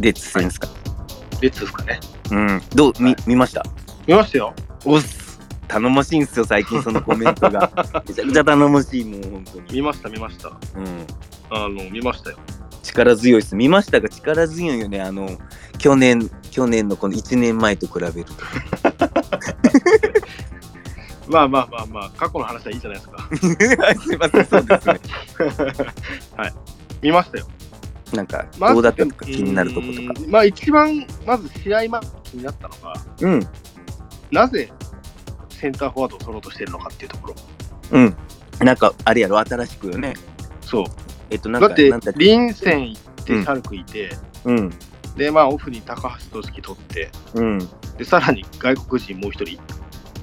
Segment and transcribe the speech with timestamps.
[0.00, 0.68] レッツ戦ですか？
[1.42, 2.00] レッツですかね。
[2.30, 2.62] うん。
[2.74, 3.62] どう、み、見ました？
[4.06, 4.54] 見ましたよ。
[4.86, 5.38] おっす。
[5.68, 7.70] 頼もしいんすよ、最近そのコメントが。
[8.08, 9.72] めちゃくちゃ頼もしい、もう本当に。
[9.72, 10.48] 見ました、見ました。
[10.48, 11.06] うん。
[11.50, 12.38] あの、見ましたよ。
[12.82, 13.54] 力強いです。
[13.54, 15.02] 見ましたが力強いよね。
[15.02, 15.28] あの、
[15.80, 18.32] 去年、去年のこの1年前と比べると。
[21.32, 23.16] まあまあまあまあ、過去の話はいいじゃないですか。
[23.82, 25.00] は いすいません、そうですね。
[26.36, 26.52] はい。
[27.00, 27.46] 見ましたよ。
[28.12, 30.20] なんか、どうだったのか気になるとことか。
[30.28, 33.48] まあ一番、まず試合前に気になったのが、うん。
[34.30, 34.70] なぜ
[35.48, 37.34] センターフォワードを取ろうとしてるのかっていうところ。
[37.92, 38.16] うん。
[38.60, 40.12] なんか、あれやろ、新しくよね。
[40.60, 40.84] そう。
[41.30, 44.10] えっと、なんか、だってなんだっ、けリンセン行って、うんシャルクいて、
[44.44, 44.72] うん。
[45.16, 47.58] で、まあオフに高橋俊樹取って、うん。
[47.96, 49.60] で、さらに外国人もう一人、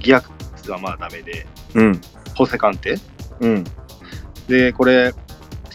[0.00, 2.00] ギアクスはまあダメで、うん。
[2.34, 2.98] ホセカンテ。
[3.40, 3.64] うん。
[4.48, 5.12] で、これ、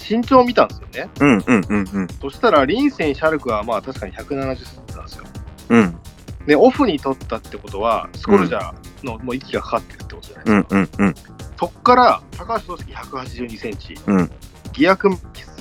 [0.10, 1.10] 身長を見たんですよね。
[1.20, 1.44] うん。
[1.46, 1.66] うん。
[1.70, 1.90] うん。
[1.94, 2.08] うん。
[2.22, 5.26] そしたら、リンセン、シャルクはまあ確かに170センチなんですよ。
[5.70, 5.98] うん。
[6.46, 10.76] で、オフに取ったってことは、スコルジャーのもう息がかかってるってことじゃないですか。
[10.76, 10.82] うん。
[10.82, 11.08] うん。
[11.08, 11.16] うん。
[11.58, 14.32] そっから、高橋俊樹182センチ、うん。
[14.74, 15.10] ギアク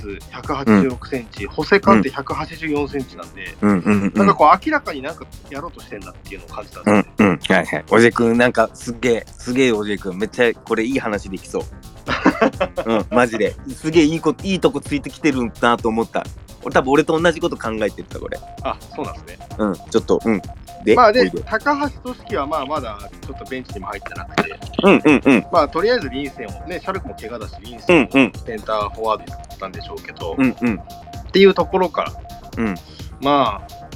[0.07, 3.79] ンキス186センチ、ホセカンテ184センチなんで、うん。
[3.79, 4.13] うん。
[4.15, 7.15] なんかこう明らかになんかやろうとしてんだっていうのを感じたんですよね。
[7.19, 7.27] うん。
[7.27, 7.39] うん。
[7.39, 7.85] はいはい。
[7.91, 10.19] おじくん、なんか、すげえ、すげえおじくん。
[10.19, 11.63] めっちゃ、これいい話できそう。
[12.87, 13.55] うん、マジで。
[13.75, 16.25] すげえいいこ、いいとこついてきてるんだなと思った。
[16.65, 18.39] 俺多分俺と同じこと考えてた、これ。
[18.63, 19.49] あ、そうなんですね。
[19.59, 20.43] うん、ちょっと、うん。
[20.85, 25.47] で、まあで高橋俊樹はまあまだちょっとベンチにも入ってなくて、うんうんうん。
[25.53, 30.81] まあとりあえずリンセンをね、シャルクも怪我だし、リンセンセンターフォワードだったんでしょうけど、うんうん。
[30.81, 32.13] っていうところから、
[32.59, 32.75] うん。
[33.21, 33.89] まあ、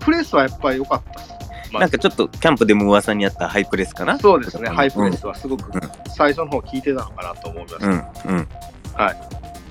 [0.00, 1.34] プレスはやっぱり良かったです。
[1.72, 4.16] まあなんかちょっとキャンプでも噂にあったハイプレスかな？
[4.18, 7.86] そうですね、うんハイプレスはすごくうん最初の方聞いてたのかなと思いました。
[7.86, 7.94] うん
[8.36, 8.48] うん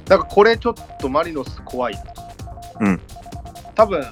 [0.10, 2.04] なんかこれちょっとマリノス怖いな。
[2.82, 3.02] うん。
[3.74, 4.06] 多分、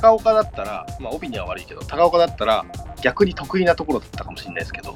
[0.00, 2.64] 高岡だったら、まあ帯には悪いけど、高岡だったら
[3.02, 4.94] 逆に得意なところだったかもしれないですけど、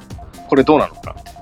[0.48, 1.39] これどうなのかなって。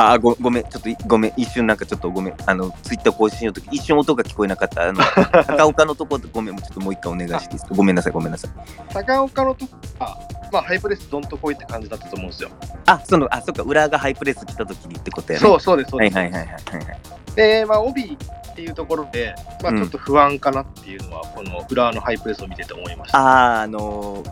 [0.00, 2.34] あーごごめんちょっといごめん一瞬なんかちょっとごめん。
[2.46, 4.82] あのツイッター更新の時一瞬音が聞こえなかった。
[4.88, 5.00] あの
[5.46, 7.74] 高岡のとこごめんちょっともう一回お願いしていいですか？
[7.74, 8.50] ごめんなさいごめんなさい。
[8.92, 10.18] 高岡のとこは、
[10.52, 12.50] まあハイプレスどんとこいって感じだったと思うんですよ。
[12.86, 15.46] あそのあそっか裏がハイプレス来た時にってことやね。
[15.46, 16.16] そうそうです、そうです。
[16.16, 16.98] はいはいはいはいはいはい。
[17.34, 19.78] で、まあ帯っていうところで、まあうん。
[19.78, 23.18] ちょっと不安かなっていうのは、この浦和のハイプレスを見てて思いました。
[23.18, 24.30] あーあのー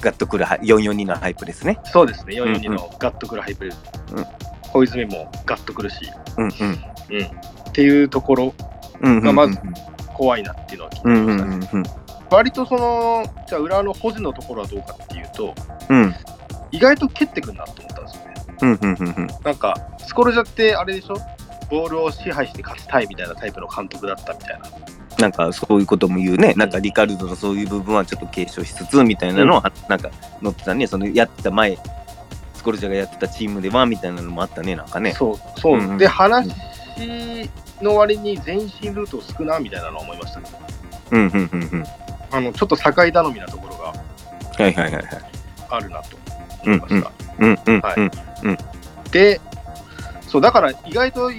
[0.00, 1.78] ガッとくるは442のハイプレスね。
[1.84, 2.74] そうですね、442うんうん。
[2.76, 3.78] のガッとくるハイプレス。
[4.12, 4.26] うん
[4.74, 6.50] 小泉もガッとくるし、うんうん。
[6.50, 7.24] うん。
[7.24, 8.54] っていうところ、
[9.00, 9.58] うんうんうんまず
[10.14, 11.54] 怖いなっていうのは聞いてうんましたね。
[11.72, 11.84] うんうんうん。
[12.30, 15.54] 割とその、じゃあ裏の保持のところはどうかっていうと、
[15.88, 16.14] うん。
[16.72, 18.34] 意外と蹴ってくんなと思ったんですよね。
[18.62, 19.26] うんうんうんうん。
[19.44, 21.16] なんか、スコルジャってあれでしょ？
[21.70, 24.68] ボールを支配して勝ちたいみたいなタイプの監督だったみたいな。
[25.18, 30.10] なんかそういうことも言うね、なんかリカルドのそういう部分はちょっと継承しつつみたいなのは、なんか
[30.42, 31.78] 載ってたね、そのやってた前、
[32.64, 35.12] スコルジャがやってたチームではみたいなのもあったね、なんかね。
[35.12, 35.78] そう、そう。
[35.78, 36.48] うんうんで、話
[37.82, 40.46] の割に前進ルート少なみたいなのは思いましたね。
[41.10, 41.84] うんうんうんうん。
[42.30, 43.94] あの、ちょっと境頼みなところがは
[44.60, 45.04] いはいはいはい。
[45.68, 46.16] あるなと
[46.64, 47.12] 思いました。
[47.38, 47.58] うん
[48.44, 48.58] うん
[49.10, 49.40] で、
[50.26, 51.30] そう、だから意外と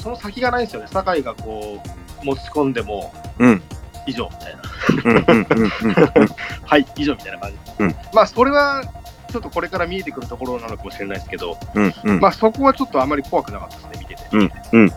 [0.00, 0.86] その先がないんですよね。
[0.92, 1.82] 酒井がこ
[2.22, 3.62] う、持ち込んでもうん
[4.06, 4.62] 以上みたいな。
[5.04, 5.70] うんうんうんうん
[6.64, 7.56] はい、以上みたいな感じ。
[7.80, 8.84] うんまあ、それは
[9.30, 12.20] ちょっとこれから見えてくるところなのかもしれないですけど、うんうん。
[12.20, 14.28] まあ、そこはちょっとあまり怖くなかったですね、見てて。
[14.32, 14.92] うん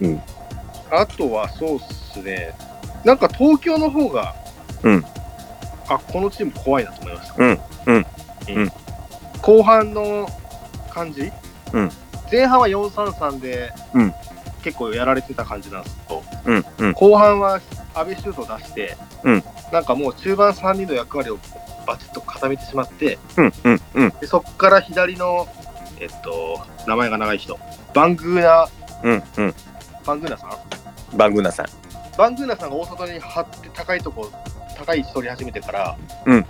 [0.00, 0.22] うん。
[0.90, 2.54] あとはそうっすね、
[3.04, 4.34] なんか東京の方が、
[4.82, 5.04] うん。
[5.88, 7.34] あこのチーム怖いなと思いました。
[7.44, 8.06] うんうん
[8.48, 8.72] うん。
[9.40, 10.28] 後半の
[10.90, 11.30] 感じ、
[11.72, 11.90] うん。
[12.30, 14.14] 前半は4-3-3で、うん。
[14.62, 16.92] 結構やられてた感じなんですけど、うんうん。
[16.92, 17.60] 後半は
[17.94, 19.44] 阿部シュートを出して、うん。
[19.72, 21.38] なんかもう中盤3人の役割を
[21.92, 24.10] バチッと固めてしまって、うんうんうん。
[24.20, 25.46] でそこから左の、
[26.00, 27.58] えっと、名前が長い人、
[27.94, 28.68] バングーナ、
[29.02, 29.54] うんうん。
[30.06, 31.16] バングーナさん？
[31.16, 31.66] バングーナさん。
[32.16, 34.30] バングーナさんが大外に張って高いとこ、
[34.76, 36.46] 高い位置取り始めてから、うん。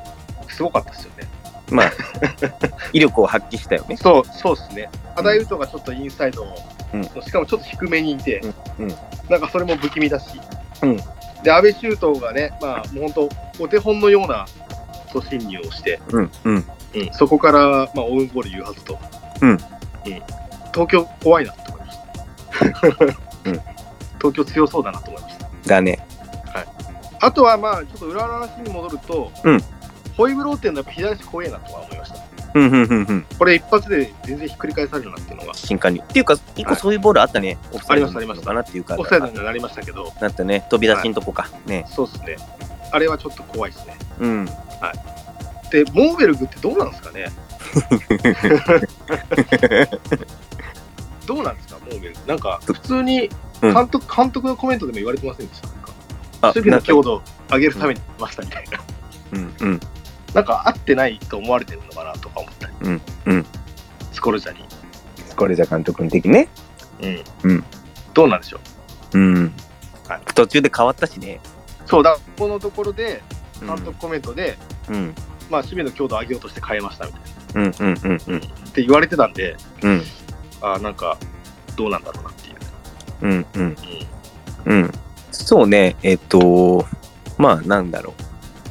[0.48, 1.28] すごかったですよね。
[1.70, 1.92] まあ、
[2.92, 3.96] 威力を発揮したよね。
[3.96, 4.90] そう、そうですね。
[5.16, 6.54] アダイウトがちょっとインサイドを、
[6.92, 7.04] うん。
[7.04, 8.40] しかもちょっと低めにいて、
[8.78, 8.84] うん。
[8.84, 8.94] うん。
[9.28, 10.40] なんかそれも不気味だし、
[10.82, 10.96] うん。
[11.42, 13.28] で、安倍周東がね、まあ、もう本
[13.58, 14.46] 当、お手本のような
[15.12, 16.64] 突進入をして、うんうんうん、
[17.12, 18.98] そこから、まあ、オウンゴール言うはずと、
[19.40, 19.58] うん
[20.72, 23.10] 東京怖いなと思いました。
[23.50, 23.60] うん
[24.18, 25.48] 東京強そうだなと思いました。
[25.66, 26.06] だね。
[27.20, 29.64] あとは、まあ、ちょっと裏の話に戻ると、うん
[30.16, 32.18] ホイブローテンのやっぱ左足怖えなとは思いました。
[32.54, 33.26] うんうんうんうん。
[33.38, 36.00] これ一発で全然ひっくり返されるなっていうのが、新加入。
[36.00, 37.56] っていうか、一個そういうボールあったね。
[37.72, 38.96] オフサイドありましたありましたかなっていうか。
[38.98, 40.66] オフサイドにはなりましたけど、なったね。
[40.68, 41.48] 飛び出しんとこか。
[41.66, 41.86] ね。
[41.88, 42.36] そうですね。
[42.90, 43.96] あれはちょっと怖いですね。
[44.20, 44.48] うん。
[45.70, 47.30] で、モーベルグってどうなんですかね？
[51.26, 52.20] どうなんですか、モーベルグ。
[52.26, 53.30] なんか、普通に
[53.62, 55.68] うん監督、監督のコメントでも言われてませんでした？
[55.68, 55.92] なんか
[56.42, 58.80] あ守備の強度を上げるためにましたみたいな。
[59.32, 59.80] うんうん。
[60.34, 62.72] なんか合ってないと思われてるのかなとか思ったり。
[62.82, 63.46] うんうん
[64.12, 64.64] スコルジャに。
[65.36, 66.48] これじゃ監督の的ね。
[67.00, 67.24] うん。
[67.44, 67.64] うん
[68.14, 68.60] どうなんでしょ
[69.14, 69.18] う？
[69.18, 69.52] うん
[70.08, 70.20] はい。
[70.34, 71.40] 途中で変わったしね。
[71.86, 73.22] そうだ、このところで、
[73.60, 74.58] うん監督コメントで、
[74.92, 75.14] うん。
[75.50, 77.62] まあ、守備の強度を上げようとして変えましたみたいな。
[77.62, 78.38] うんうんうんうん。
[78.38, 78.40] っ
[78.72, 80.02] て言われてたんで、うん
[80.60, 81.18] あーなんか、
[81.76, 82.56] どうなんだろうなっていう。
[83.22, 83.76] うんうん
[84.66, 84.74] うん。
[84.82, 84.92] うん。
[85.32, 85.96] そうね。
[86.02, 86.86] えっと、
[87.36, 88.14] まあなんだろ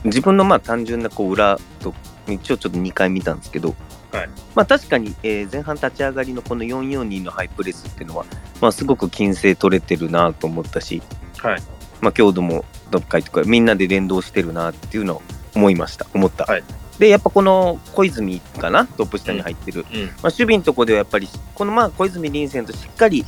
[0.03, 0.07] う。
[0.07, 1.94] 自分のまあ単純なこう裏と、
[2.27, 3.75] 一応ちょっと2回見たんですけど、
[4.12, 8.25] はいまあ確かに、えー前半立ち上がりのこの442のハイプレスっていうのは、
[8.62, 11.01] まあすごく均整取れてるなと思ったし、
[11.38, 11.62] はい。
[12.01, 15.21] まあ強度もどっかいとかみんなで連動してるなっていうのを
[15.56, 16.07] 思いました。
[16.13, 16.45] 思った。
[16.45, 16.63] はい。
[17.00, 18.86] で、やっぱこの小泉かな？
[18.86, 19.86] トップ下に入ってる。
[19.92, 20.06] うん。
[20.06, 23.25] まあ、守備のとこではやっぱりこのまあ小泉臨戦としっかり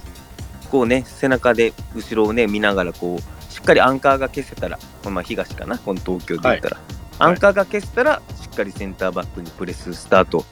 [0.70, 4.80] こうね背中で後ろをね見ながらこうしっかりアンカーが消せたら
[5.10, 5.78] まあ東かな？
[5.78, 6.78] この東京で言ったら、
[7.20, 10.46] アンカーが消せたらしっかりセンターバックにプレススタート。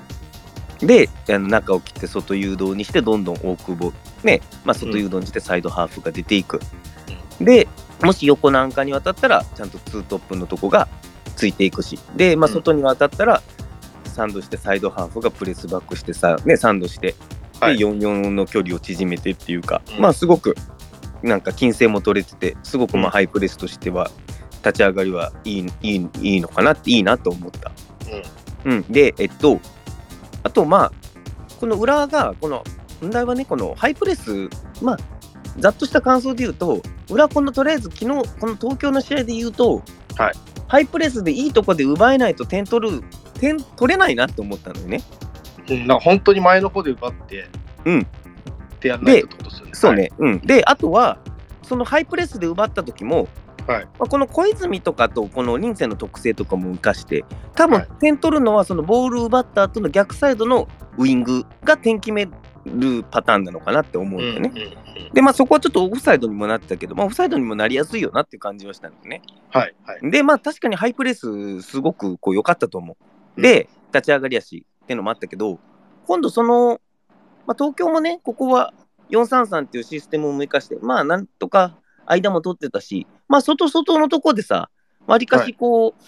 [0.79, 6.59] であの中を切って外誘導にしてどんどん大久保ねまあ外誘導にしてサイドハーフが出ていく、
[7.39, 7.67] で
[8.01, 10.87] もし横のアンカーに渡ったらちゃんとツートップのとこが
[11.41, 11.97] ついていくし。
[12.15, 12.53] で、まあ、うん。
[12.53, 13.41] 外に渡ったら
[14.03, 17.15] サンドしてサイドハーフがプレスバックしてさ、ね、サンドしてで、
[17.59, 17.77] はい。
[17.77, 20.01] 44の距離を縮めてっていうか、うん。
[20.01, 20.55] まあすごく
[21.23, 23.07] なんか金星も取れててすごくまうん。
[23.07, 24.11] あハイプレスとしては
[24.63, 27.71] 立ち上がりはいいいいいいのかなっていいなと思った。
[28.63, 29.59] うん、でえっと
[30.43, 30.91] あとまあ
[31.59, 32.63] この裏がこの
[33.01, 34.47] 問題はねこのハイプレス
[34.83, 34.97] まあ
[35.57, 38.07] ざっとした感想で言うと裏このとりあえず昨日
[38.39, 39.81] この東京の試合で言うと、
[40.15, 43.03] はいハイプレスでいいとこで奪えないと点取る
[43.41, 45.01] 点取れないなと思ったのよね。
[45.67, 45.79] うん。
[45.85, 47.49] なんか本当に前の方で奪って、
[47.83, 47.99] うん。
[47.99, 48.05] っ
[48.79, 49.71] てやんないとってことですよね。
[49.73, 50.39] そうね、うん。
[50.39, 51.17] で、あとは、
[51.61, 53.27] そのハイプレスで奪った時も、
[53.67, 53.83] はい。
[53.83, 62.29] まあ、この小泉とかとこの臨戦の特性とかも生かして、多分はい点取るのはそのボール奪った後の逆サイドのウイングが点決め
[62.65, 64.77] るパターンなのかなって思うんだよね。
[65.13, 69.21] で、まあそこはちょっとオフサイドにもなってたけど、まあオフサイドにもなりやすいよなっていう感じはしたんだよね。
[69.49, 69.75] はい。
[69.83, 70.11] はい。
[70.11, 72.97] で、まあ確かにハイプレスすごくこう良かったと思
[73.37, 73.41] う。
[73.41, 75.59] で、立ち上がりやしっていうのもあったけど、
[76.07, 76.81] 今度その、
[77.45, 78.73] まあ、東京もね、ここは
[79.09, 84.69] 433っていうシステムを生かして、まあなんとか間も取ってたし、まあ外外のとこでさ、
[85.07, 86.03] わりかしこう、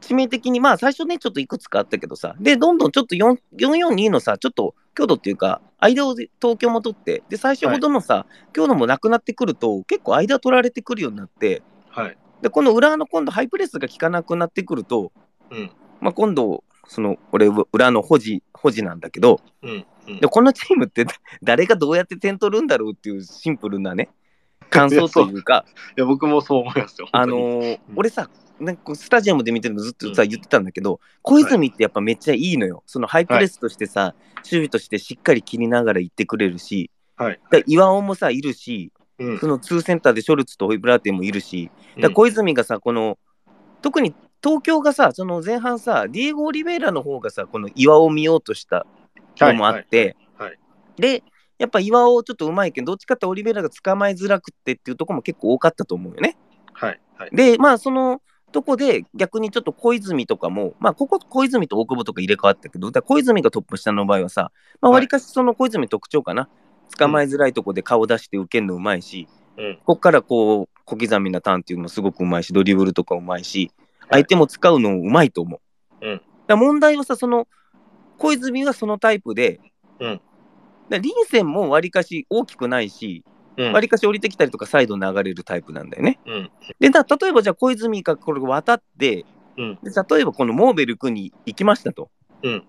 [0.00, 12.18] 致命的に、まあ最初ね、ちょっといくつかあったけどさ、で、どんどんちょっと4 442のさ、ちょっと強度っていうか、間を東京も取って、で、最初ほどのさ、強度もなくなってくると、結構間取られてくるようになって、はい。
[12.42, 15.12] で、この裏の今度ハイプレスが効かなくなってくると、
[15.50, 15.70] うん。
[16.00, 19.70] まあ、今度、その、これ、裏の保持、保持なんだけど、うん。
[20.08, 21.04] うんで、このチームって
[21.42, 24.08] 誰がどうやって点取るんだろうっていうシンプルなね、
[24.70, 25.64] 感想というか、
[25.96, 27.08] いや、僕もそう思いますよ。
[27.10, 28.30] あのーうん俺さ、
[28.60, 32.82] なんかスタジアムで見てるのずっとさ、うん言ってたんだけど、小泉ってやっぱめっちゃいいのよ。
[32.86, 37.40] そのハイプレスとしてさ、守備としてしっかり切りながら行ってくれるし、はい。
[37.50, 41.70] で岩尾もさ、いるし、うんそのツーセンターでショルツとホイブラーテンもいるし、
[42.00, 43.18] だ小泉がさ、この、
[43.82, 48.86] 特に東京がさ、その前半さ、ディエゴ・オリベイラの方がさ、この岩を見ようとした
[49.38, 50.58] のもあって、はいはい
[50.96, 51.22] で、
[51.58, 56.36] やっぱ岩尾ちょっとうまいけど、どっちかってオリベイラが捕まえづらくってっていうところも結構多かったと思うよね。
[56.72, 57.00] はい。
[57.16, 57.30] はい。
[57.32, 58.20] で、まあ、その
[58.52, 66.48] とこで逆にちょっと小泉とかも、まあ、ここ小泉と大久保とか入れ替わったけど、だ小泉がトップ下の場合はさ、まあ、はいわりかしその小泉特徴かな。
[66.96, 69.78] 捕まえづらいとこで顔出して受けるのうまいし、うん。
[69.84, 75.60] こっからこう、小刻みなターンっていうのもすごくうまいし、ドリブルとかうまいし、はい相手も使うのうまいと思
[76.00, 76.06] う。
[76.06, 77.48] うんだ問題はさ、その、
[78.18, 79.60] 小泉はそのタイプで、
[79.98, 80.20] うん
[80.88, 86.20] だ臨戦もわりかし大きくないし、うんわりかし降りてきたりとかサイド流れるタイプなんだよね。
[86.26, 86.50] うん。
[86.80, 89.24] で、だ例えばじゃあ小泉がこれ渡って、
[89.56, 89.78] うん。
[89.82, 92.10] で例えばこのモーベル君に行きましたと、
[92.42, 92.64] うん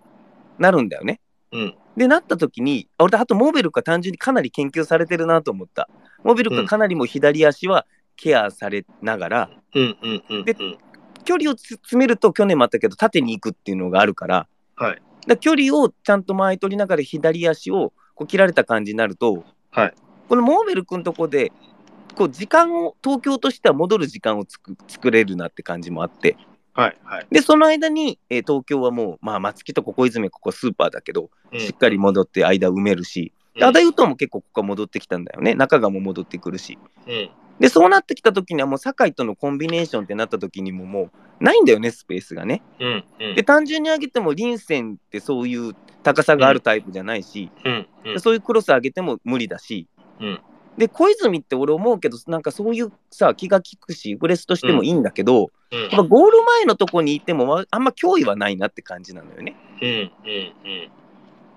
[0.60, 1.20] なるんだよね。
[1.52, 1.76] うん。
[1.96, 5.90] で、なった時に、あ俺、あとモーベルクが単純にかなり研究されてるなと思った。
[6.24, 9.50] モーベルクがかなりもう左足はケアされながら。
[9.74, 10.56] で
[11.24, 15.02] 距離をつ詰めると去年もあったけど、縦に行くっていうのがあるから、はい。
[15.28, 19.94] だ距離をちゃんと前取りながら左足をこう切られた感じになると、はい。
[20.28, 21.52] このモーベル君のとこで、
[22.16, 26.36] こう時間を、東京としては戻る時間をつく作れるなって感じもあって、
[26.74, 27.28] はいはい。
[27.32, 35.56] で、その間に、えー東京はもう、まあ、松木とこ小泉、ここスーパーだけど、うんしっかり戻って間埋めるし、でうんアダユトも結構ここは戻ってきたんだよね。
[35.56, 36.78] 中川も戻ってくるし。
[37.08, 37.30] うん。
[37.60, 42.62] で、そうなってきた時にはもう酒井とのコンビネーションってなった時にももうないんだよね、スペースがね。
[42.80, 43.04] うん。
[43.20, 47.88] うんで、単純に上げても臨戦ってそういう高さがあるタイプじゃないし、うん。
[48.06, 48.20] うん。
[48.20, 49.88] そういうクロス上げても無理だし、
[50.20, 50.40] うん
[50.78, 55.82] で、小泉って俺思うけど、なんかそういうさ、気が利くし、ブレスとしてもいいんだけど、うん。
[55.82, 59.56] やっぱゴール前のとこにいてもまあんま脅威はないなって感じなのよね。
[59.82, 59.90] うん。
[59.90, 60.12] うん。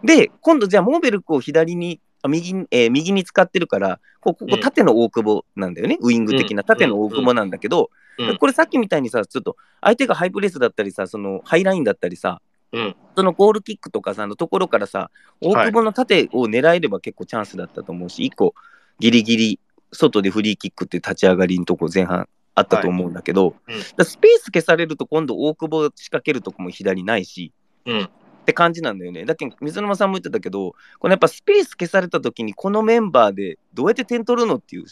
[0.03, 0.07] うん。
[0.07, 12.97] で、今度じゃあモーベルクを左に、あ右にえー右に使ってるから、ここ縦の大久保なんだよね、ウイング的な縦の大久保なんだけど、うんこれさっきみたいにさ、ちょっと相手がハイプレスだったりさ、そのハイラインだったりさ、うん。
[13.17, 15.11] そのゴールキックとかさ、のところからさ、
[15.41, 18.55] 大久保の縦を狙えれば結構チャンスだったと思うし、一個
[18.99, 19.61] ギリギリ
[19.93, 27.53] 外でフリーキックって立ち上がりのとこ前半あったと思うんだけど、はいうんスペース消されると今度大久保仕掛けるとこも左ないし、
[27.87, 28.01] うん。
[28.03, 28.11] っ
[28.45, 29.25] て感じなんだよね。
[29.25, 34.85] だけど水沼さんも言ってたけど、このやっぱスペース消された時にこのメンバーでどうやって点取るのっていう、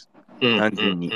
[0.43, 0.59] うん。
[0.59, 1.11] 単純に。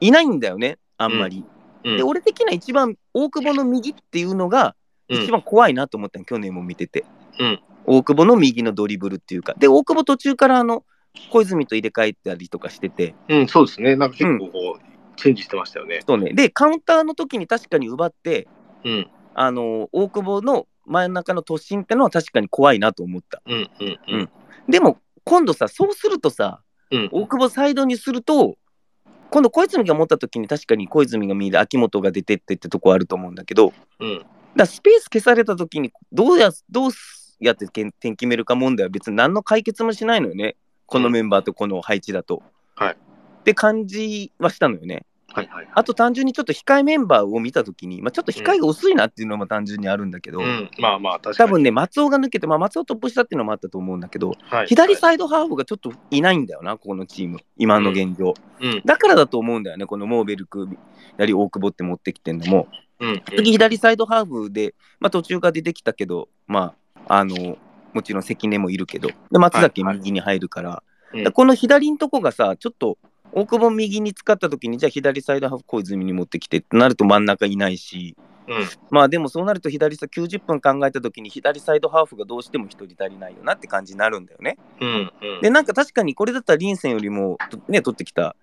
[0.00, 1.44] いないんだよね、あんまり。
[1.84, 1.96] うん。
[1.96, 4.74] で、俺的な一番大久保の右っていうのが
[5.08, 7.04] 一番怖いなと思ったの、去年も見てて。
[7.38, 9.54] うん大久保の右のドリブルっていうか。
[9.58, 10.84] で、大久保途中からあの
[11.30, 13.96] 小泉と入れ替えたりとかしてて、うん、そうですね。
[13.96, 16.00] なんか結構こう、チェンジしてましたよね。
[16.06, 16.32] そうね。
[16.32, 18.48] で、カウンターの時に確かに奪って、
[18.84, 19.10] うん。
[19.34, 23.42] あの大久保の真ん中の突進ってのは確かに怖いなと思った。
[23.46, 23.70] うん。
[23.80, 23.98] うん。
[24.08, 24.30] うん。
[24.68, 27.08] でも今度さ、そうするとさ、うん。
[27.12, 28.56] 大久保サイドにすると、
[29.30, 34.24] 今度小泉が持った時に確かに小泉が右で秋元が出てってってとこあると思うんだけど、うん。
[34.56, 36.90] だスペース消された時にどうやどう
[37.40, 40.56] やって点点決めるか問題は別に何の解決もしないのよね。
[40.86, 42.42] このメンバーとこの配置だと。
[42.74, 42.96] はい
[43.44, 45.04] って感じはしたのよね。
[45.28, 45.68] はいはい。
[45.74, 50.70] あと単純にちょっと控えメンバーを見た時に、まあ、ちょっと控えが薄いなっていうのも単純にあるんだけど、うん。
[50.78, 51.50] まあまあ、確かに。
[51.50, 58.34] 多分ね、松尾が抜けて、まあ、松尾トップしたっていうのもあったと思うんだけど、はい、左サイドハーフがちょっといないんだよな、ここのチーム、今の現状。
[58.60, 58.82] うん。
[58.84, 60.68] だからだと思うんだよね、このモーベルク
[61.18, 62.68] やり大久保って持ってきてんのも。
[63.04, 63.22] うん。
[63.36, 66.74] 次、左サイドハーフで、まあ、途中から出てきたけど、ま
[67.06, 67.58] あ、あの、
[67.92, 70.82] もちろん関根もいるけど、で松崎右に入るから、
[71.32, 72.98] この左のとこがさ、ちょっと
[73.32, 78.68] 大久保右に使った時に、じゃあ左サイドハーフ小泉に持ってきてってなると真ん中いないし、うん。
[78.90, 84.58] まあでもそうなると左さ90分考えた時に左サイドハーフがどうしても1人足りないよなって感じになるんだよね。
[84.80, 85.12] うん。
[85.20, 85.40] うん。
[85.40, 88.36] で、なんか確かにこれだったらリンセンよりも、とね、取ってきた、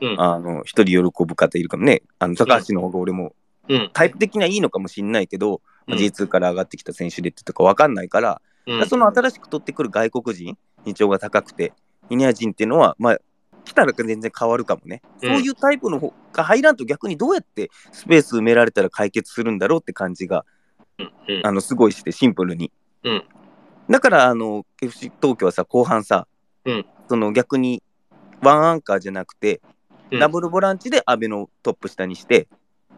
[0.00, 2.02] うんあの、一人喜ぶ方いるかもね。
[2.18, 3.34] あの、高橋の方が俺も、
[3.68, 3.90] うん。
[3.92, 8.86] タイプ的にはいいのかもしんないけど、まあうん J2 から上がってきた選手でってとか分かんないから、うん。
[8.88, 11.72] その新しく取ってくる外国人、認知が高くて、
[12.10, 13.18] イニア人っていうのは、まあ、
[13.64, 15.02] 来たら全然変わるかもね。
[15.22, 20.44] うんそういうタイプの方が入らんと逆にどうやってスペース埋められたら解決するんだろうって感じが。
[21.44, 22.72] あの、すごいして、シンプルに。
[23.04, 23.24] うん
[23.88, 26.26] だから、あの、FC 東京はさ、後半さ、
[26.64, 27.82] うんその逆に、
[28.42, 29.60] ワンアンカーじゃなくて、
[30.10, 32.48] うんダブルボランチで阿部のトップ下にして、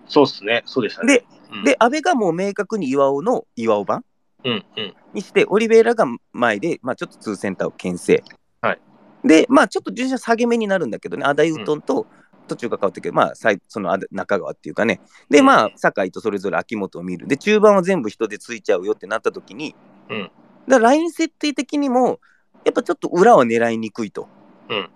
[0.08, 0.62] そうっすね。
[0.66, 1.18] そうでしたね。
[1.18, 4.04] で、うん、で、阿部がもう明確に岩尾の岩尾版
[4.44, 4.64] うん。
[4.76, 4.94] うん。
[5.14, 8.22] にして、オリベイラが前で、まあ、ちょっとツーセンターを牽制。
[8.60, 8.80] はい
[9.24, 12.06] で、まあ、ちょっと順車下げ目になるんだけどね、アダユートンと
[12.46, 13.32] 途中が変わってるけど、まあ、
[13.68, 17.26] その中川っていうかね、で、うんまあ、酒井とそれぞれ秋元を見る。
[17.26, 19.74] で、中盤は全部人でついちゃうよってなった時に、
[20.08, 20.30] うん
[20.68, 22.20] だライン設定的にも、
[22.64, 24.28] やっぱちょっと裏は狙いにくいと。
[24.68, 24.90] うん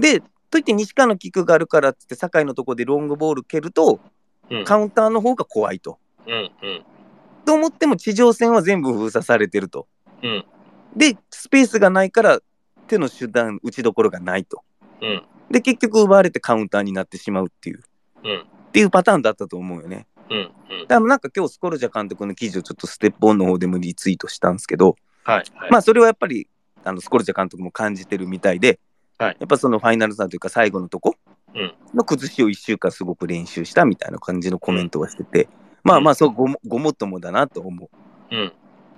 [0.00, 4.00] で、といって西川のキックがあるからっつって、酒井のとこでロングボール蹴ると、
[4.50, 4.64] うん。
[4.64, 5.98] カウンターの方が怖いと。
[6.26, 6.50] うん。
[6.62, 6.84] うん。
[7.44, 9.86] と思っても地上戦は全部封鎖されてると。
[10.22, 10.44] うん。
[10.96, 12.40] で、スペースがないから
[12.86, 14.62] 手の手段、打ちどころがないと。
[15.00, 15.22] うん。
[15.50, 17.82] で、結局奪われてカウンターになってしまうっていう、
[18.24, 18.40] うん。
[18.40, 20.06] っていうパターンだったと思うよね。
[20.30, 20.38] うん。
[20.38, 20.50] うん。
[20.88, 25.44] だからなんか今日スコルジャ監督の記事をちょっとステップオンの方でもリツイートしたんですけど、はい。
[25.54, 25.70] はい。
[25.70, 26.48] まあそれはやっぱり
[26.84, 28.80] あのスコルジャ監督も感じてるみたいで、
[29.18, 31.16] はいやっぱそのファイナルザーというか最後のとこ
[31.54, 35.48] うんの崩しを1週間すごく練習したみたいな感じのコメントをしてて、
[35.82, 37.90] まあまあそうごもごもっともだなと思
[38.30, 38.36] う。
[38.36, 38.52] うん。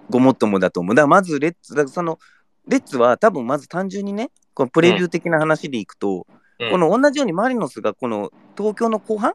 [0.09, 0.95] ごもっともだと思う。
[0.95, 2.19] だからまずレッツ、だからその
[2.67, 9.33] レッツは多分まず単純にね、このプレビュー的な話でいくと、うんこの同じようにマリノスがこの東京の後半、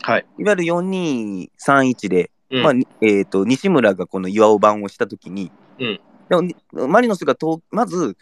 [0.00, 0.26] はい。
[0.38, 6.00] いわゆる4231で、うんまあにえー、と西村がこの岩尾版をしたときに、うん
[6.30, 8.16] でもにマリノスがとまず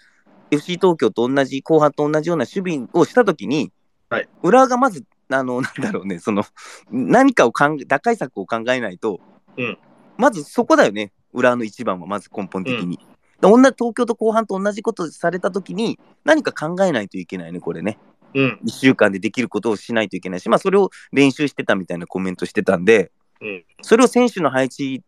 [0.52, 3.72] FC 東京と同じ後半と同じような守備をしたときに、
[4.10, 6.44] はい浦和がまずあのなんだろうねその
[6.90, 9.20] 何かを考え打開策を考えないと、
[9.56, 9.78] うん
[10.18, 12.98] まずそこだよね浦和の一番はまず根本的に。
[13.40, 17.98] で同じ東京と後半と同じことされたときに何か考えないといけないねこれね。
[18.34, 18.58] うん。
[18.64, 23.64] 1週間でできることをしないといけないし、まあ、それを練習してたみたいなコメントしてたんで、うん。
[23.80, 25.02] それを選手の配置、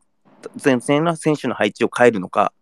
[0.63, 2.53] 前線の選手の配置を変えるのか、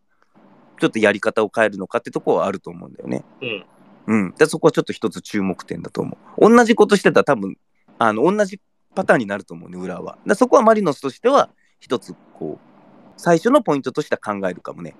[0.82, 3.24] ちょっとやり方を変えるのかってとこはあると思うんだよね。
[3.40, 3.64] うん。
[4.08, 4.34] うん。
[4.36, 6.50] でそこはちょっと一つ注目点だと思う。
[6.50, 7.56] 同じことしてたら多分、
[8.00, 8.60] あの、同じ
[8.96, 10.18] パターンになると思うね、裏は。
[10.26, 14.96] だそこはマリノスとしては、一つ、こう、最初のポイントとしては考えるかもね。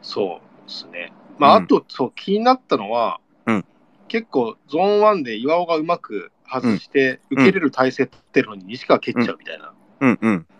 [0.00, 1.12] そうですね。
[1.36, 3.64] まあ、うんあと、そう、気になったのは、うん
[4.08, 9.74] 結構、ゾーン1で岩尾がうまく外して、ん受けれる体勢ってるのに西川蹴っちゃうみたいな。
[10.00, 10.46] うんうん。
[10.48, 10.55] あ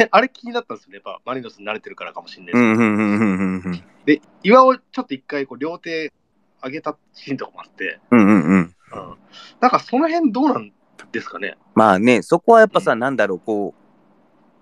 [0.00, 0.96] れ、 あれ気になったんですよね。
[0.96, 2.66] やっぱ、マリノスに慣れてるからかもしれないですけど。
[2.66, 3.84] うんうんうんうんうんうん。
[4.06, 6.12] で、岩尾ちょっと一回、こう、両手
[6.62, 8.40] 上げたシーンとかもあって、うんうんうん。
[8.42, 8.74] うん。
[9.60, 10.72] なんか、その辺どうなん
[11.12, 11.56] ですかね？
[11.74, 13.74] まあね、そこはやっぱさ、うんなんだろう、こ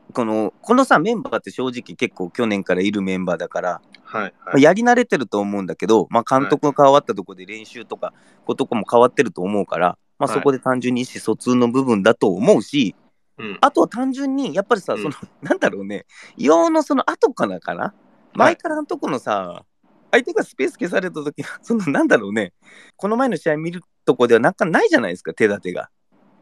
[0.09, 4.55] う、この、このさ、メンバーって正直結構去年からいるメンバーだから、はい、まはい。
[4.55, 8.15] あやり慣れてると思うんだけど、まあ監督が変わったところで練習とか、
[8.47, 12.97] ことかも変わってると思うから、まあはいそこで単純に意思疎通の部分だと思うし、
[13.39, 13.59] うん。
[13.61, 15.03] あとは単純に、やっぱりさ、うん。
[15.03, 17.95] その、 なんだろうね、岩尾のその後からかな、
[18.35, 19.65] 前からのとこのさ、
[20.11, 22.53] 相手がスペース消された時の、 その、なんだろうね、
[22.97, 25.91] この前の試合見るとこではなんかないじゃないですか、手立てが。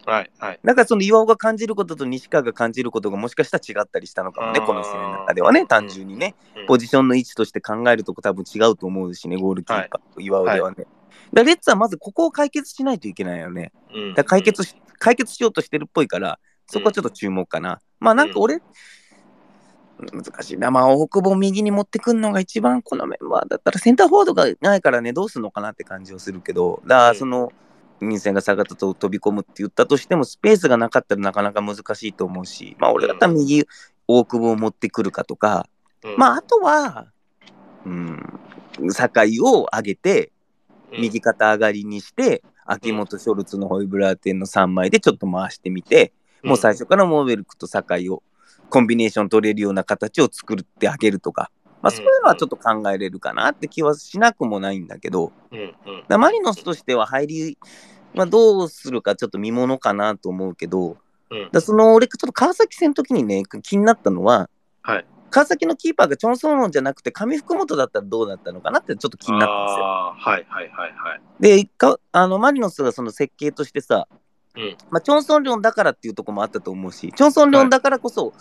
[0.06, 0.60] はい、はい。
[0.62, 6.66] だからその岩尾が感じることと西川が感じることがもしかしたら違ったりしたのかもね、この試合の中ではね、単純にね、うん。
[6.66, 10.76] ポジションの位置として考えるとこ多分違うと思うしね、ゴールキーパーと岩尾ではね。
[10.76, 10.88] だか
[11.32, 13.72] らレッツはまずここを解決しないといけないよね。
[13.92, 14.14] うん。
[14.14, 17.80] だ解決し、解決しようとしてるっぽいから、そこはちょっと注目かな。
[18.00, 18.60] まあなんか俺、
[19.98, 20.58] 難しい。
[20.58, 20.70] な。
[20.70, 27.52] まあ大久保を右に持ってくんのが一番このメンバーだったら、センターフォワードがないからね、どうすんのかなって感じをするけど、だからその、
[28.00, 33.66] 民生が下がったと飛び込むって言ったとしても、スペースがなかったらなかなか難しいと思うし、まあ俺だったら右、
[34.06, 35.66] 大久保を持ってくるかとか、
[36.04, 36.16] うん。
[36.18, 37.06] まああとは、
[37.86, 38.40] うん、
[38.90, 40.32] 酒井を上げて、
[40.98, 46.12] 右肩上がりにして、秋元ショルツのホイブラーテンの3枚でちょっと回してみて、
[46.46, 48.22] もう最初からモーベルクと酒井を
[48.70, 51.50] コンビネーション取れるような形を作ってあげるとか、
[51.82, 57.58] まあ、そういうのはちょっと考えれるかなって気はしなくもないんだけど、うマリノスとしては入り、
[58.14, 60.96] まあ、どうするかちょっと見ものかなと思うけど、
[61.30, 61.48] うん。
[61.52, 64.48] だその俺ちょっと川崎戦の時にね気になったのは、
[64.82, 65.06] はい。
[65.30, 69.84] 川崎のキーパーがチョン・ソンロンじゃなくて上福本だったらどうだったのかなってちょっと気になったんですよ。
[69.84, 71.20] はいはいはいはい。
[71.40, 74.08] でかあのマリノスがその設計としてさ、
[74.56, 74.76] うん。
[74.90, 78.32] まあ、チョンソンリョンだからっていうところもあったと思うしチョンソンリョンだからこそ、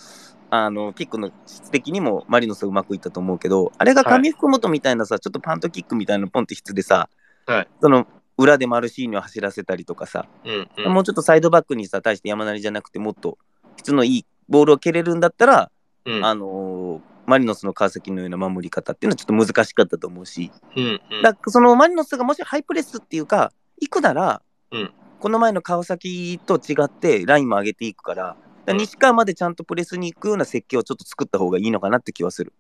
[0.50, 7.10] あのキックの質的にもマリノスはうまくいったと思うけどあれが上福本みたいなさ、ちょっとパントキックみたいなポンって質でさ、
[7.46, 7.68] はい。
[7.82, 10.94] その裏でマルシーニョを走らせたりとかさ、うんうん。
[10.94, 13.38] もうちょっとサイドバックにさ対して山なりじゃなくてもっと
[13.78, 15.72] 質のいいボールを蹴れるんだったら、
[16.06, 16.26] うん。
[16.26, 21.22] あのーマリノスの川崎のような守り方っていうのはちょっと難しかったと思うし、うんうん。
[21.24, 23.52] だそのマリノスがもしハイプレスっていうか、
[23.82, 28.78] 行くなら、うんこの前の川崎と違ってラインも上げていくから、だからうん。
[28.80, 32.54] 西川までちゃんとプレスに行くような設計をちょっと作った方がいいのかなって気はする。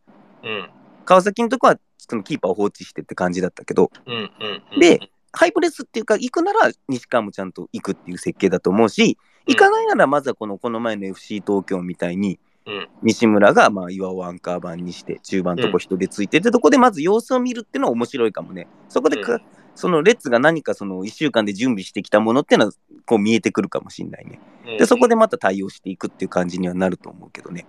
[0.44, 0.70] うん。
[1.06, 4.30] 川崎のとこはそのキーパーを放置してって感じだったけど、うんうん
[4.74, 4.80] うん。
[4.80, 18.68] でハイプレスっていうか、行くなら西川もちゃんと行くっていう設計だと思うし、行かないならまずはこのこの前の FC 東京みたいに、うん西村がまあ岩尾アンカー版にして中盤とこ人でついててとこでまず様子を見るっていうのは面白いかもね。
[18.89, 19.41] そこでか、うん
[19.76, 22.72] そのレッツが何かその1週間で準備してきたものっていうのは
[23.06, 24.40] こう見えてくるかもしれないね。
[24.66, 24.78] うん。
[24.78, 27.66] でそこでまた対応していくっていう感じにはなると思うけどね。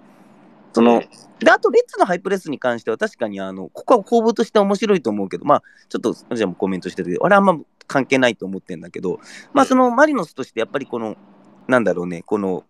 [0.72, 1.02] その、
[1.40, 9.20] であとレッツのハイプレスに関しては確かにあのここは攻防として面白いと思うけどまあちょっとじゃあもうコメントしてて俺はあんま関係ないと思ってんだけど
[9.54, 11.16] まあそのマリノスとしてやっぱりこの
[11.66, 12.64] なんだろうねこの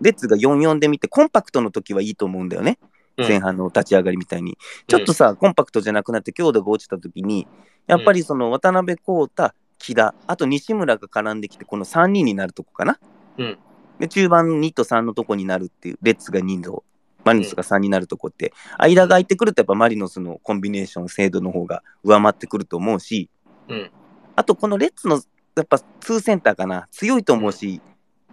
[0.00, 2.78] レッツが4-4で見てコンパクトの時はいいと思うんだよね。
[2.82, 7.46] うん前半の立ち上がりみたいに、ちょっとさ、コンパクトじゃなくなって強度が落ちた時に
[7.86, 12.98] やっぱりその渡辺浩太木田あと西村が絡んできてこの3人になるとこかな、
[13.38, 13.58] うん。
[13.98, 16.84] で中盤2と3のとこになるっていうレッツが2度
[17.24, 23.30] マリノスが3になるとこって、間が空いてくるとやっぱマリノスのコンビネーション精度の方が上回ってくると思うし
[23.68, 23.90] うん。
[24.34, 25.20] あとこのレッツの
[25.54, 27.80] やっぱ2センターかな強いと思うし、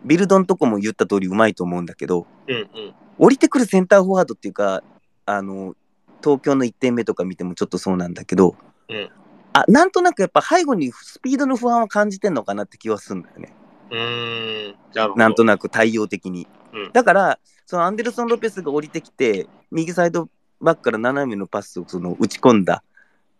[0.03, 2.69] ビルドのとこも言った通りうまいと思うんだけどうんうん。
[3.17, 4.83] 降りてくるセンターフォワードっていうか
[5.25, 5.75] あの
[6.21, 8.55] 東京の1点目とか見てもちょっとそうなんだけど、
[8.89, 9.09] うん。
[9.53, 13.53] あなんとなくやっぱ背後にスピードの不安を感じてんのかなって気はするんだよね。
[13.91, 15.17] うーん。
[15.17, 16.91] なんとなく対応的に、うん。
[16.91, 22.83] だからそのアンデルソン・ロペスが降りてきて右サイドバックから斜めのパスをその打ち込んだ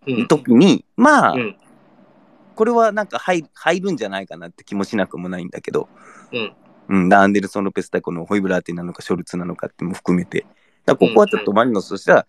[0.08, 0.28] うん。
[0.28, 1.58] 時に、まあ、うん。
[2.56, 5.88] これはなんか入入るんじゃないかなって気もしなくもないんだけど、
[6.32, 6.54] うん。
[6.90, 10.46] うん、アンデルソン・ロペス対このホイブラーテンなのかショルツなのかっても含めて、
[10.86, 12.26] だここはちょっとマリノスとしては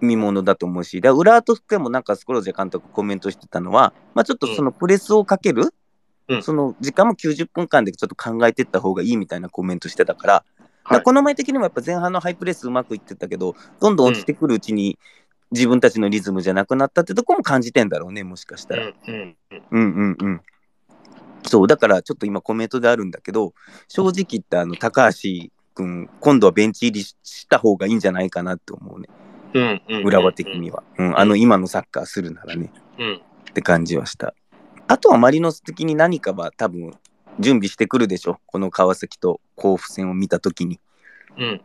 [0.00, 5.74] 見ものだと思うし、だから浦和と福山もなんかスコロジャ監督コメントしてたのは、まあ、ちょっとそのプレスをかける、
[6.28, 6.42] うん。
[6.42, 10.46] その時間も90分間でちょっと考えてった方がいいみたいなコメントしてたから、だか
[10.90, 11.02] らはい。
[11.02, 14.98] この前的にもやっぱ前半のハイプレスうまくいってたけど、どんどん落ちてくるうちに
[15.50, 18.84] 自分たちのリズムじゃなくなったってとこも感じてんだろうね、もしかしたら。
[18.84, 18.92] うん。
[19.06, 19.36] うん。
[19.50, 19.62] うん。
[19.70, 20.40] うんうんうん。
[21.44, 23.54] そう、だからちょっと今コメントであるんだけど、
[23.88, 29.08] 正直言ってあの高橋君、今度はベンチ入りした方がいいんじゃないかなって思うね、
[29.54, 30.04] うんうん。
[30.04, 30.82] 浦和的には。
[30.98, 33.22] うん、あの今のサッカーするならね、うん。
[33.50, 34.34] って感じはした。
[34.88, 36.92] あとはマリノス的に何かは多分
[37.38, 40.80] 準備してくるでしょ、この川崎と甲府戦を見たときに。
[41.38, 41.60] うん。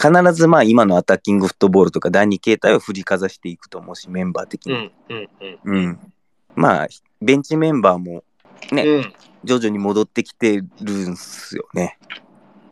[0.00, 4.72] 必ずまあ今のアタッキングフットボールとか第二形態を振りかざしていくと思うし、メンバー的に。
[4.72, 4.92] うん。
[5.08, 5.28] うん。
[5.64, 5.76] うん。
[5.76, 6.12] うん。
[6.54, 6.88] まあ、
[7.20, 8.24] ベンチメンバーも
[8.72, 9.14] ね、うん。
[9.44, 11.98] 徐々に戻ってきてるんすよね。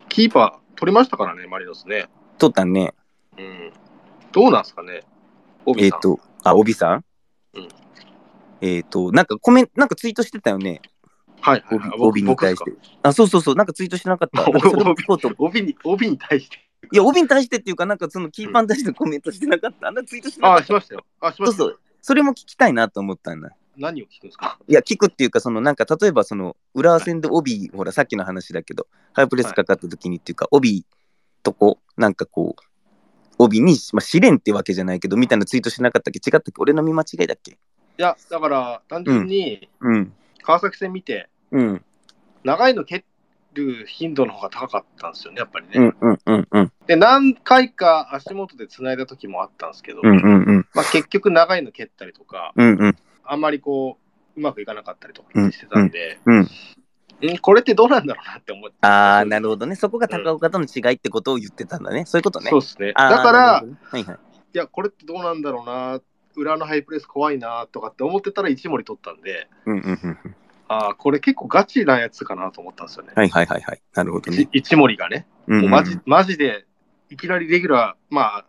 [0.09, 2.07] キーパー取りましたからね、マリノスね。
[2.39, 2.95] とったね、
[3.37, 3.73] うん。
[4.33, 5.03] どうなんすかね。
[5.77, 7.05] えっ、と、あ、帯さん？
[7.55, 7.69] うん
[8.61, 10.83] えっ、と、なんかコメント、なんかツイートしてたよね、
[11.41, 12.73] はいはい帯に対して。
[13.03, 14.45] あ、そうそうそう、なんかツイートしてなかった。
[15.39, 16.59] 帯に、帯に対して。
[16.93, 19.89] いや、帯に対してっていうか、なんかそのキーパーに対してコメントしてなかった。
[19.89, 20.67] あんなツイートしてなかああ、った。
[20.67, 21.05] しましたよ。
[21.21, 21.69] あ、しましたよ。
[21.69, 21.81] そうそう。
[22.03, 23.51] それも聞きたいなと思ったんだ。
[23.79, 24.59] 何を聞くんですか？
[24.67, 30.85] いや、聞くっていうか、そのなんか例えばその浦和戦で帯、ほら、さっきの話だけど、ハイプレスかかった時にっていうか、帯
[31.43, 32.63] とこ、なんかこう、
[33.39, 36.19] 帯に、まあ、試練ってわけじゃないけど、みたいなツイートしなかったっけ？
[36.19, 36.53] 違ったっけ？
[36.59, 37.53] 俺の見間違いだっけ？
[37.53, 37.57] い
[37.97, 40.13] や、だから、単純にうん。
[40.43, 41.85] 川崎戦見て、うん。
[42.43, 43.05] 長いの蹴
[43.55, 45.73] る頻度の方が高かったんですよね、やっぱりね。
[45.75, 46.73] うんうんうんうん。
[46.87, 50.67] で、何回か足元で繋いだ時もあったんですけど、うんうんうん。
[50.75, 52.97] まあ、結局長いの蹴ったりとか、うんうん。
[53.31, 53.99] あんまりこ
[54.37, 56.37] う、うまくいかなかったりとかしてたんで、うん。
[56.39, 56.49] うん
[57.43, 58.77] これってどうなんだろうなって思って。
[58.83, 59.75] ああ、なるほどね。
[59.75, 62.05] そこが高岡との違いってことを言ってたんだね。
[62.07, 62.49] そういうことね。
[62.49, 62.93] そうですね。
[62.93, 64.19] だから、ねはいはい。
[64.55, 66.01] いや、これってどうなんだろうな、
[66.37, 70.37] 裏のハイプレス怖いなとかって思ってたら一森取ったんで、うんうんうんうん。
[70.69, 73.13] ああ、これ結構ガチなやつかなと思ったんですよね。
[73.17, 73.83] はいはいはいはい。
[73.95, 74.49] なるほどね一。
[74.53, 76.67] 一森がね、うんうんもうマジマジで
[77.11, 78.45] いきなりレギュラー、まあ、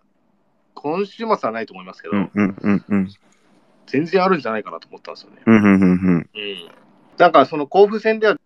[0.75, 3.09] 今週末はないと思いますけど、うんうんうんうん。
[3.89, 5.41] 全然あるんじゃないかなと思ったんですよね。
[5.45, 5.86] うんうんうんうん。
[5.86, 6.30] うん、
[7.17, 8.38] なんかその甲府戦では、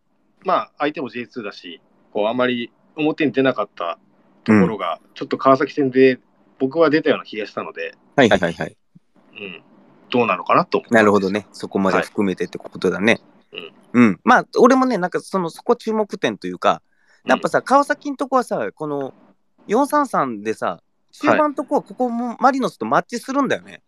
[0.43, 3.99] まあ、相手も J2 だし、こうあまり表に出なかった
[4.43, 6.19] ところが、ちょっと川崎戦で
[6.59, 8.77] 僕は出たような気がしたので、はいはいはいはい。
[9.33, 9.63] うん、
[10.09, 11.29] どうなのかなとなるほど。
[11.29, 11.47] ね。
[11.51, 13.13] そこまで含めてってことだね。
[13.13, 13.23] はい
[13.93, 14.19] うん。
[14.23, 16.81] まあ、俺もね、なんかその、そこ注目点というか、
[17.25, 19.13] やっぱさ、川崎のとこはさ、この
[19.67, 23.81] 433でさ、終盤のとこはここもマリノスとマッチするんだよね。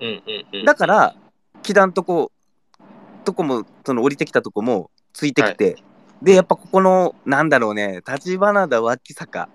[0.00, 1.14] うんうんうん、だから、
[1.62, 2.32] 木段とこ、
[3.24, 5.76] とこも、その降りてきたとこもついてきて、
[6.22, 9.48] で、やっぱここの、なんだろうね、立花田脇坂、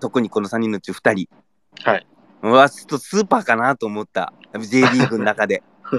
[0.00, 1.28] 特にこの3人のうち2人、
[1.82, 2.06] はい。
[2.42, 4.32] うわ、ちょっとスーパーかなと思った。
[4.58, 5.62] J リーグの中で。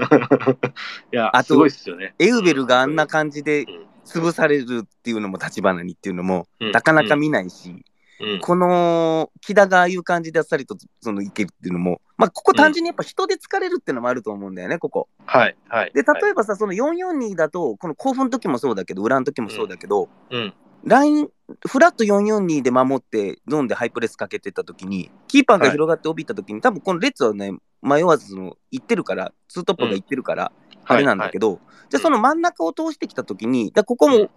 [1.13, 2.15] いや、あとすごいっすよね。
[2.17, 7.85] エウベルがあんな感じでうん潰されるっていうのも立花にっていうのもうんなかなか見ないし、
[8.21, 8.39] うん。
[8.39, 15.09] この木田がああいう感じであっさりとそのいけるっていうのも、まあ、ここ単純にやっぱ人で疲れるっていうのもあると思うんだよね、ここ。
[15.25, 15.91] はいはい。
[15.93, 20.53] で、例えばさ、その442だと、この興奮の時もそうだけど、裏の時もそうだけど、うん。
[20.83, 21.29] ライン、
[21.67, 30.51] フラット442で守って、ゾーンでハイプレスかけてった時に、キーパーが広がって帯びた時に、多分この列はね、迷わずその行ってるから、ツートップが行ってるから、
[30.85, 31.53] あれなんだけど。
[31.53, 34.29] ど、じゃあその真ん中を通してきたときに、だここも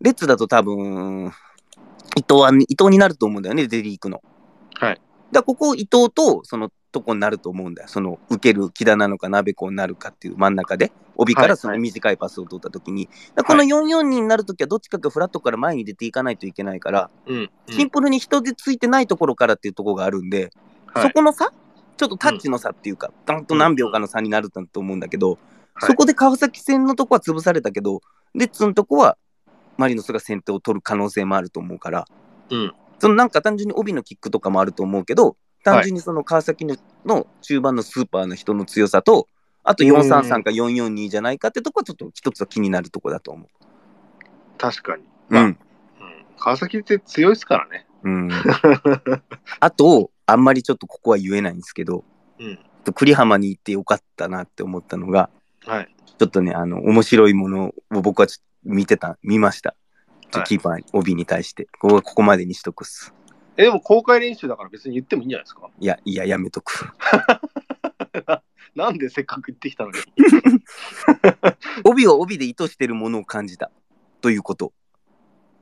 [0.00, 1.32] 列だと多分、
[2.18, 4.22] 伊藤は伊藤になると思うんだよね、デリークの。
[4.74, 5.00] はい。
[5.32, 7.88] だここ伊藤とそのとこになると思うんだよ。
[7.88, 17.50] その受ける木田なのか鍋子になるかっていう真ん中で、帯かはいらその短いパスを取ったときに、だこの442になるときはどっちかがフラットから前に出ていかないといけないから、うん。
[17.68, 20.50] シンプルに人でついてないところからっていうところがあるんで、
[20.86, 21.52] はいそこの差
[21.96, 25.38] ちょっとタッチの差っていうか、どんと何秒かの差になるんだと思うんだけど、はい
[25.80, 28.00] そこで川崎戦のとこは潰されたけど、
[28.34, 29.16] レッツのとこは
[29.78, 32.04] マリノスが先手を取る可能性もあると思うから、
[32.50, 32.74] うん。
[32.98, 39.28] そのなんか単純に帯のキックとかもあると思うけど、単純にその川崎のの中盤のスーパーの人の強さと、
[39.62, 43.46] あと433か442じゃないかってとこはちょっと一つは気になるとこだと思
[44.58, 45.04] 確かに。
[45.04, 45.06] う。
[45.28, 45.58] まあうん。
[46.38, 47.86] 川崎って強いですからね。
[48.04, 48.30] うん、
[49.60, 52.04] あと、あんまりちょっとここは言えないんですけど、
[52.38, 52.58] うん。
[52.94, 55.30] 栗浜に行ってよかったなって思ったのが、
[55.66, 55.94] はい。
[56.18, 59.70] ちょっとね、あの、面白いものを僕はちょっと見てた、見ました。
[59.70, 59.74] は
[60.42, 61.68] いキーパーに、帯に対して。
[61.80, 63.14] ここはここまでにしとくっす。
[63.56, 65.70] え、でも公開練習だから別に言ってもいいんじゃないですか？
[65.80, 66.92] いや、いや、やめとく。
[68.76, 69.96] なんでせっかく行ってきたのに。
[71.82, 73.70] 帯を帯で意図してるものを感じた。
[74.20, 74.74] ということ。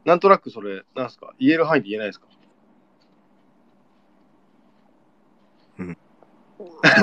[0.05, 1.33] なんとなくそれ、なんすか？
[1.39, 2.27] 言える範囲で言えないですか？
[5.79, 5.85] ま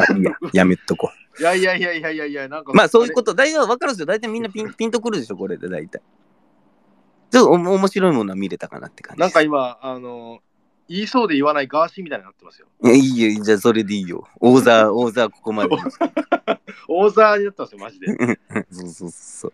[0.09, 2.71] あいいや、やめとこいやいやいやいやいやいや、なんか。
[2.71, 2.75] う。
[2.75, 4.05] まあそういうこと、大体わかるんですよ。
[4.05, 6.01] 大体みんなピン ピンとくるでしょ、これで大体。
[7.31, 9.21] ちょっとお面白いものは見れたかなって感じ。
[9.21, 10.39] なんか今、あの、
[10.87, 12.67] 言いそうで言わないガーシーみたいになってますよ。
[12.83, 14.27] いやいいよ、じゃあそれでいいよ。
[14.39, 15.75] 大座、 大座ここまで。
[16.87, 18.07] 大沢になってますよ、マジで。
[18.69, 19.53] そうそうそう。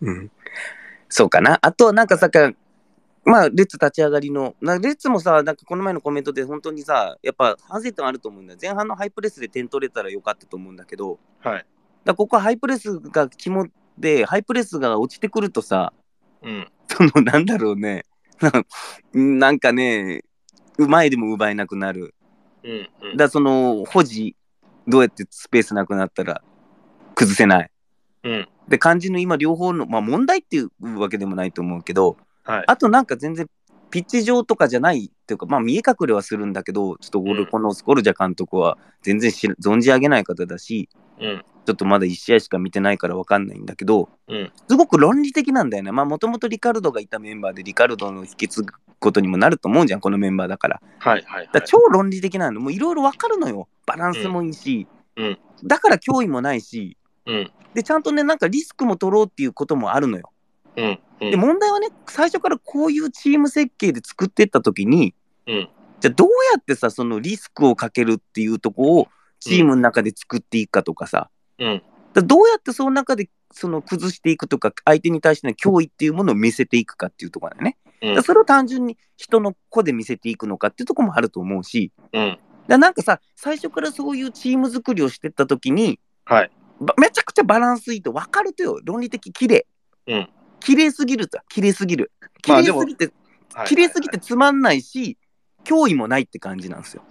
[0.00, 0.30] うん。
[1.08, 1.58] そうかな。
[1.60, 2.38] あと、なんかさっき、
[3.28, 8.58] まあ、レッツ立ち上がりの、なレッツもさ、なんかこの前のコメントで本当にさ、やっぱ反省点あると思うんだよ。
[8.60, 11.66] 前半のハイプレスで点取れたらよかったと思うんだけど、はい。
[12.04, 13.66] だここはハイプレスが肝
[13.98, 15.92] で、ハイプレスが落ちてくるとさ、
[16.42, 16.68] うん。
[16.86, 18.06] そのなんだろうね、
[19.12, 20.24] なんかね、
[20.78, 22.14] うまいでも奪えなくなる。
[22.64, 22.88] うん。
[23.10, 24.36] うんだその保持、
[24.86, 26.42] どうやってスペースなくなったら
[27.14, 27.70] 崩せない。
[28.24, 28.48] うん。
[28.68, 32.16] で、肝心の今両方の、まあ問題っていうわけでもないと思うけど、
[32.48, 32.64] はい。
[32.66, 33.46] あとなんか全然
[33.90, 40.88] ピッチ上とかじゃないっていうか、まあ見え隠れはするんだけど、ちょっと俺、うんこのスコルジャ監督は全然存じ上げない方だし、
[41.20, 41.44] うん。
[41.66, 44.52] ちょっとまだ1試合しか見てないから分かんないんだけど、うん。
[44.68, 45.92] すごく論理的なんだよね。
[45.92, 50.80] まあもともとリカルドがいたメンバーでリカルドの引き継ぐことにもなると思うじゃん、このメンバーだから。
[50.98, 51.22] はい。
[51.26, 51.46] はい。
[51.46, 52.60] だから超論理的なの。
[52.60, 53.68] もういろいろ分かるのよ。
[53.84, 57.50] バランスもいいし、うんうんだから脅威もないし、うん。
[57.74, 60.30] で、ちゃんとね、なんかリスクも取ろうっていうこともあるのよ。
[60.76, 61.00] うん。
[61.20, 61.30] うん。
[61.30, 65.14] で、問題はね、最初からこういうチーム設計で作っていったときに、
[65.46, 65.68] うん。
[66.00, 69.08] じゃあどうやってさ、そのリスクをかけるっていうとこを
[69.40, 71.82] チームの中で作っていくかとかさ、うん。
[72.14, 77.76] だどうやってその中でその崩していくとか、相手に対しての脅威っていうものを見せていくかっていうところだよね。
[78.00, 82.38] うんだそれを単純に人の子で見せていくのかっていうところもあると思うし、うん。
[82.68, 86.50] だなんかさ、最初からそういうチーム作りをしてったときに、はい。
[86.80, 89.66] ばめちゃくちゃバランスいいと分かるとよ、論理的、綺麗
[90.06, 90.28] うん。
[90.60, 92.12] 綺麗すぎると、綺麗すぎる。
[92.42, 93.04] 綺まあでも麗すぎて、
[93.54, 95.18] はい綺麗すぎてつまんないし、
[95.64, 97.02] 脅威もないって感じなんですよ。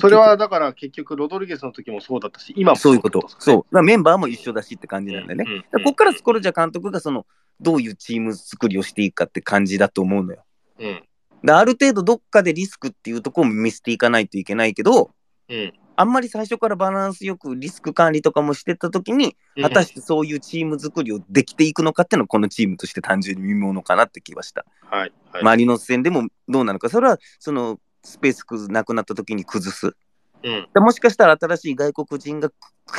[0.00, 3.26] それはだから結局ロドリゲスの時もそうだったし、今もそういうこと。
[3.38, 3.82] そう。
[3.82, 5.44] メンバーも一緒だしって感じなんだよね。
[5.48, 7.26] うんだからここからスコルジャ監督がその、
[7.60, 10.44] どういうチーム作りをしていくかって感じだと思うのよ。
[10.78, 11.02] うん。
[11.42, 15.10] である程度どっかでリスクっていうところも見せていかないといけないけど、
[15.48, 15.72] うん。
[15.96, 24.64] あんまり最初からバランスよくリスク管理とかもしてった時に、果たしてそういうチーム作りをできていくのかっていうのはこのチームとして単純に見ものかなって気はした。
[24.82, 25.12] はい。
[25.32, 25.44] はい。
[25.44, 29.96] マリノス戦でもどうなのか、それはそのスペースくなくなった時に崩す。
[30.42, 30.68] うん。
[30.72, 32.50] でもしかしたら新しい外国人が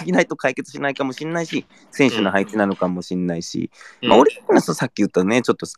[0.06, 5.78] いないと解決しないかもしれないし、選手の配置なのかもしれないし、まあ、俺的にはさっき言ったね、ちょっとさ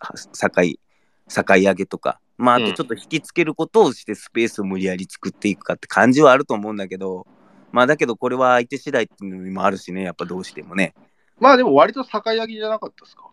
[0.49, 7.27] 境、境上げとか、まあ、あとちょっと引きつけることをしてスペースを無理やり作っていくかって感じはあると思うんだけど、
[7.71, 10.95] まあだけどこれは相手次第っていうのにもあるしね、やっぱどうしてもね。
[11.37, 13.25] まあでも割と境上げじゃなかったですか？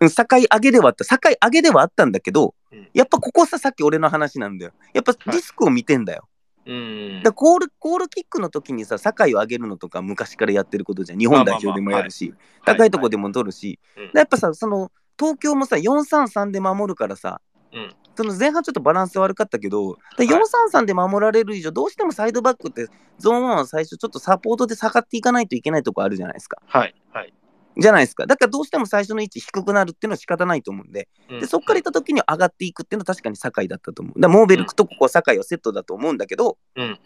[0.00, 4.72] うん境上げではあった、境上げではあったんだけど、うんやっぱここさ、さっき俺の話なんだよ。
[4.94, 6.28] やっぱリスクを見てんだよ。
[6.64, 11.18] うんだからゴールゴールキックの時にさ、境を上げるのとか昔からやってることじゃん。
[11.18, 12.32] 日本代表でもやるし、
[12.64, 17.40] 高いとこでも取るし、はいでやっぱさ、その東京もさ、4-3-3で守るからさ、
[17.72, 26.58] うんその前半ちょっとバランス悪かったけど、ではい4-3-3で守られる以上、どうしてもサイドバックってゾーン1は最初ちょっとサポートで下がっていかないといけないとこあるじゃないですか。
[26.66, 26.94] はい。
[27.12, 27.32] はい。
[27.78, 28.26] じゃないですか。
[28.26, 34.20] だからどうしても最初の位置低くなるっていうのは仕方ないと思うんで、でそこから行った時に上がっていくっていうのは確かに堺だったと思う。
[34.20, 36.98] だモーベルクとここは堺はセットだと思うんだけど、うん。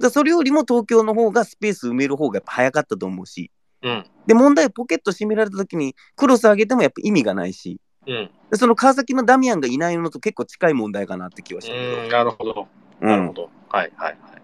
[0.00, 0.10] うん。
[0.10, 3.50] それよりも東京の方がスペース埋める方がやっぱ早かったと思うし、
[3.82, 4.06] うん。
[4.26, 8.30] で、問題はポケット閉められた時にクロス上げてもやっぱ意味がないし、うん。
[8.50, 12.08] でその川崎のダミアンがいないのと結構近い問題かなって気はしたけうん。
[12.08, 12.68] ど、なるほど。
[13.00, 13.08] うん。
[13.08, 13.50] なるほど。
[13.68, 13.92] はい。
[13.96, 14.18] はい。
[14.20, 14.42] はい。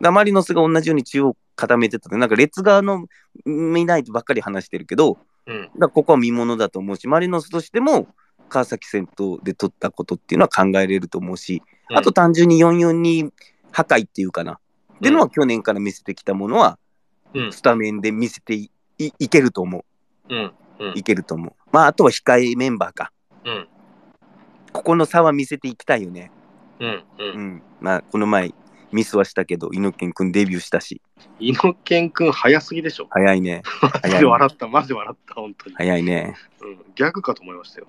[0.00, 3.06] だマリノスが同じように中央固めてたなんか列側の
[3.44, 5.70] 見ないとばっかり話してるけど、うん。
[5.78, 8.08] だここは見ものだと思うし、マリノスとしても
[8.48, 11.62] 川崎戦闘で取ったことっていうのは考えれると思うし、
[11.94, 13.30] あと単純に442
[13.70, 14.58] 破壊っていうかな、
[14.94, 16.78] っていうのは去年から見せてきたものは、
[17.34, 17.52] うん。
[17.52, 19.84] スタメンで見せていいいけると思
[20.28, 20.36] うん。
[20.36, 20.54] うんう。
[20.94, 21.52] いけると思う。
[21.72, 23.12] まあ、あとは控えメンバーか。
[23.44, 23.68] うん。
[24.72, 26.30] ここの差は見せていきたいよね。
[26.80, 26.88] うん。
[26.90, 27.04] う。
[27.18, 27.62] うんん。
[27.80, 28.52] まあ、この前、
[28.92, 31.02] ミスはしたけど、猪木くんデビューしたし、
[31.40, 33.06] 猪木くん早すぎでしょ。
[33.10, 33.62] 早いね。
[34.02, 34.68] マジで笑った。
[34.68, 35.34] マジで笑った。
[35.34, 35.76] 本当に。
[35.76, 36.34] 早いね。
[36.60, 36.78] うん。
[36.94, 37.86] ギャグかと思いましたよ。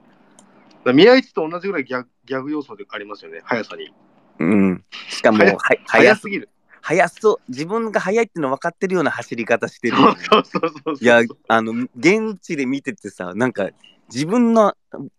[0.94, 3.42] 宮市と同じぐらいギャギャグ要素でありますよね。
[3.44, 3.92] 速さに。
[4.40, 4.84] うん。
[5.10, 6.50] しかも、早は早早すぎる。
[6.88, 7.38] 早そう。
[7.50, 10.96] 自分が早いっての分かってるような走り方してるよね、 そうそうそうそう。
[11.02, 13.70] いや、あの、現地で見ててさ、なんか、
[14.14, 14.76] 自分の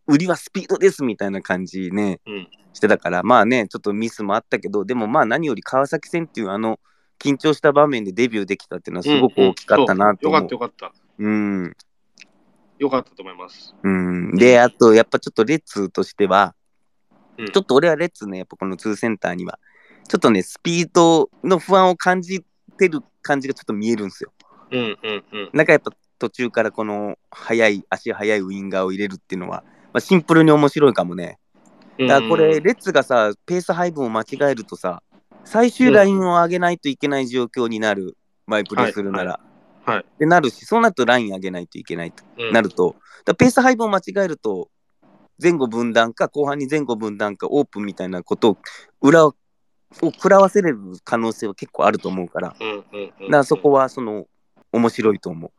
[0.06, 6.78] 売りはスピードですみたいな感じね、うんしてたから、まあね、ちょっとミスもあったけど、でもまあ何より川崎戦っていうあの、
[7.18, 10.50] 緊張した場面でデビューできたっていうのはすごく大きかったなとうんうん思う。
[10.50, 10.92] そうよかったよかった。
[11.18, 11.76] うん。
[12.78, 13.74] よかったと思います。
[13.82, 14.34] うん。
[14.36, 16.54] で、あと、やっぱちょっとレッツとしては、
[17.38, 19.58] うんちょっと俺はレッツね、やっぱこの2センターには、
[20.08, 22.44] ちょっとね、スピードの不安を感じ
[22.78, 24.32] てる感じがちょっと見えるんですよ。
[24.70, 25.50] うんうんうん。
[25.52, 31.38] なんかやっぱ途中からこの速い、足速いウインガーを入れるっていうのは、まあ、シンプルに面白いかもね。
[31.98, 35.02] うんだからこれ、レッツがさ、ペース配分を間違えるとさ、
[35.44, 38.16] 最終ラインを上げないといけない状況になる、
[38.46, 39.30] マイプレーするなら。
[39.32, 39.40] はい
[39.86, 44.68] はいでなるし、そうなるとライン上げないといけないとうんなると、だペース配分を間違えると、
[45.40, 48.58] 前後分断か、後半に前後分断か、オープンみたいなことを、
[49.00, 49.36] 裏を
[49.92, 54.26] 食らわせれる可能性は結構あると思うから、だかうんうんうんらそこは、その、
[54.72, 55.50] 面白いと思う。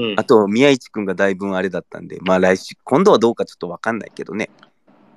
[0.00, 4.50] うんあと、宮市くんがだいぶあれだったんで、まあ来週、今度はどうかちょっとわかんないけどね。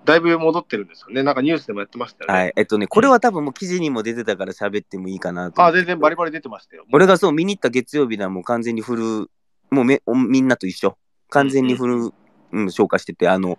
[0.05, 1.23] だいぶ戻ってるんですよね。
[1.23, 2.37] なんかニュースでもやってましたよね。
[2.37, 2.53] はい。
[2.57, 5.71] えっとね、これは多分もう記事にも出てたから喋ってもいいかなと思あ。
[5.71, 6.85] 全然バリバリ出てましたよ。
[6.91, 9.29] 俺がそう見に行った月曜日ではもう完全にフル、
[9.71, 10.97] もうめおみんなと一緒。
[11.29, 12.11] 完全にフル、
[12.51, 13.57] うん、消化してて、あの、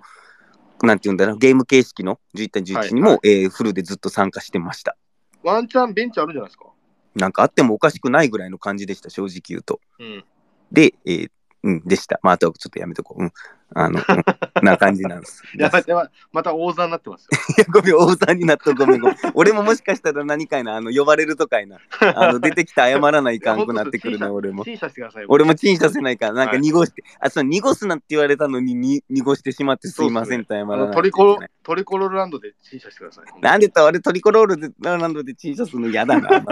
[0.84, 4.96] なんていうんだろう、ゲーム形式の11対11にも、はいえーフルでずっと参加してました。
[5.42, 6.66] ワンチャンベンチあるんじゃないですか。
[7.14, 9.80] なんかあってもおかしくないぐらいの感じでした、正直言うと。
[9.98, 10.24] うん。
[10.72, 11.30] で、えー
[11.64, 12.20] うん、でした。
[12.22, 13.22] まあ、あとはちょっとやめとこう。
[13.22, 13.33] うん。
[13.74, 15.42] あの、うん、な感じなんです。
[15.57, 15.85] い やばい
[16.31, 17.29] また大座になってますよ。
[17.57, 19.16] いや、ごめん、大さんになっとごめんごめん。
[19.33, 21.79] 俺ももしかしたら何かいな、あの、呼ばれるとかいな。
[22.14, 24.62] あの、 出てきて謝らないかんくなってくるね、俺も。
[24.64, 25.24] 審査してください。
[25.27, 30.88] 俺もチンさせないから、なんかはい濁して、あ、そう、濁すなって言われたのにに濁してしまってすいませんと謝らあないといけない。
[30.88, 33.40] のトリコロトリコロールランドで審査してください。
[33.40, 36.44] なんで言ったら俺トリコロールで、なんでチンさすの嫌だな。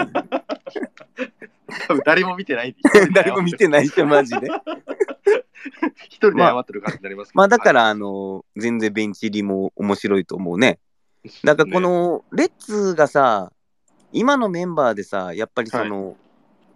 [1.88, 2.76] 多分誰も見てない。
[3.14, 4.48] 誰も見てないし、マジで。
[6.08, 7.38] 一人で謝ってる感じになりますけど。
[7.38, 10.78] まあだから、あの、全然ベンチ入りも面白いと思うね。
[11.44, 13.52] だからこの、レッツがさ、
[14.12, 16.16] 今のメンバーでさ、やっぱりその、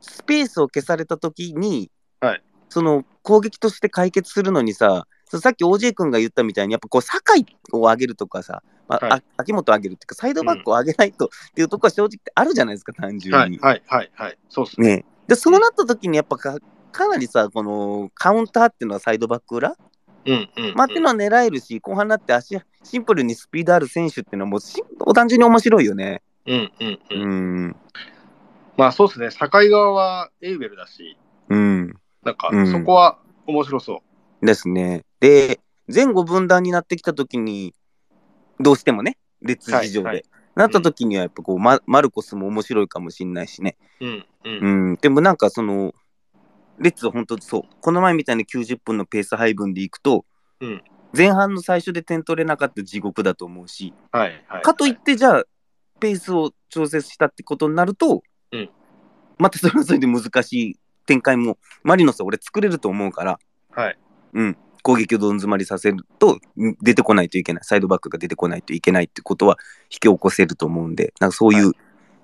[0.01, 13.59] スペースを消された時に、はいその攻撃として解決するのにさ、さっき OJ 君が言ったみたいに、やっぱこう、酒井を上げるとかさ、まあはいあ秋元を上げるっていうか、サイドバックを上げないとっていうとこは正直あるじゃないですか、単純に。
[13.59, 14.39] はいはいはいはい。
[14.49, 14.97] そうっすね。
[14.97, 16.59] ねで、そうなった時にやっぱか
[16.93, 19.77] かなりさ、このカウンターっていうのはサイドバック裏？
[20.25, 20.75] うんうん。
[20.75, 24.83] まあ、っていうのは狙えるし、後半になって足、シンプルにスピードある選手っていうのはもうし
[25.15, 26.23] 単純に面白いよね。
[26.47, 27.67] うんうんううん。
[27.67, 27.77] ん。
[28.77, 29.29] まあそうですね。
[29.31, 31.17] 境側はエイベルだし、
[31.49, 31.95] うん。
[32.25, 34.03] なんかうんそこは面白そ
[34.43, 34.47] う。
[34.47, 35.05] ですね。
[35.21, 35.61] で、
[35.93, 37.75] 前後分断になってきたときに、
[38.61, 40.25] どうしてもね、列事情で、はいはい
[40.57, 43.77] なったときにはやっぱこう、ママルコスも面白いかもしんないしね。
[44.01, 44.27] うんう。
[44.45, 44.97] うんん。
[44.97, 45.93] でもなんかその、
[46.79, 50.25] レッツは本当そう、この前みたいな90分のペース配分でいくと、
[50.61, 50.83] うん
[51.17, 54.63] 前半の最初で点取れなかった地獄だと思うし、はいはい。
[54.63, 55.45] かといって、じゃあ、
[56.01, 58.71] ペースを調節したってことになると、うん
[59.39, 63.39] またそれはそれで難しい展開も、マリノスは俺作れると思うから、
[63.71, 63.99] はい。
[64.33, 71.73] うん、攻撃をどん詰まりさせると、ん出てこないといけない、サイドバックが出てこないといけないってことは引き起こせると思うんで、なんかそういう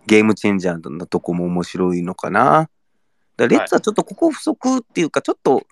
[0.07, 2.69] ゲームチェンジャーなとこも面白いのかな。
[3.37, 5.67] だレッツはちょっとここ不足っていうか、ちょっと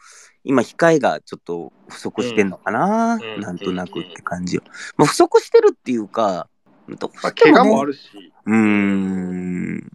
[0.44, 4.62] 今、控えがちょっと不足してんのかな、うんなんとなくって感じよ。
[4.96, 6.48] まあ、不足してるっていうか、
[6.88, 8.32] どうまあ、しても、ね怪我もあるし。
[8.46, 9.92] うーん。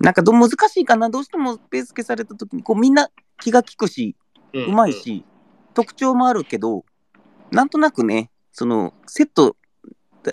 [0.00, 4.16] なんかど難しいかな、どうしてもペース消されたときに、こうみんな気が利くし、
[4.54, 4.92] ううまい。
[4.92, 5.24] し、
[5.74, 6.84] 特徴もあるけど、
[7.50, 9.56] なんとなくね、そのセット、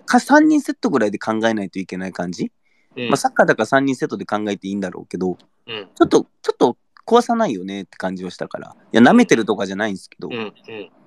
[0.05, 2.51] か3人セットぐらいで考えないといけない感じ、
[2.95, 3.09] うん。
[3.09, 5.89] まあ、サッカーだから3人セットで考えていいんだろうけど、うん。
[5.95, 10.53] ちょっと、ちょっと壊さないよねって感じをしたから、いや、舐めてるとかじゃないんですけど、うんうん。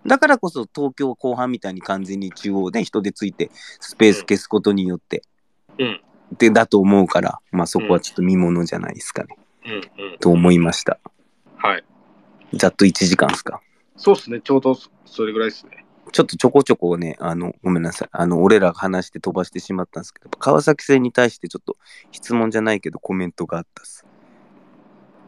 [0.06, 5.22] だからこそ東京後半みたいに完全に中央で人でついてスペース消すことによって、
[5.78, 6.00] うん。
[6.36, 9.76] でだと思うから、まあそこはちょっと見ものじゃないですかね、うんう
[10.14, 10.18] ん。
[10.18, 10.98] と思いました。
[11.56, 11.84] はい。
[12.54, 13.60] ざっと1時間ですか。
[13.96, 14.40] そうですね。
[14.40, 15.84] ちょうどそれぐらいですね。
[16.12, 18.08] ちょっとちょこちょこね、あの、ごめんなさい。
[18.12, 21.76] あの、俺らが話して飛ばしてしまったんですけど、川崎戦に対してちょっと
[22.12, 24.06] 質問じゃないけどコメントがあったっす。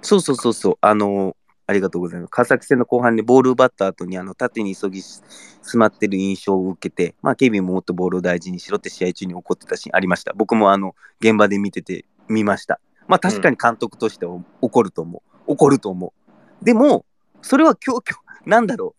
[0.02, 2.31] そうそうそうそう、あの、ありがとうございます。
[2.31, 10.33] 川崎戦の後半にボール奪った後に、あの、縦に急ぎ詰まってる印象を受けて、まあ、ケビンももっとボールを大事にしろって試合中に怒ってたシーンありました。
[10.37, 12.79] 僕もあの、現場で見てて、見ました。
[13.09, 15.52] まあ、確かに監督としては怒ると思う。
[15.52, 16.12] 怒ると思
[16.62, 16.64] う。
[16.64, 17.05] でも、
[17.42, 18.94] それは今日、今日、なんだろ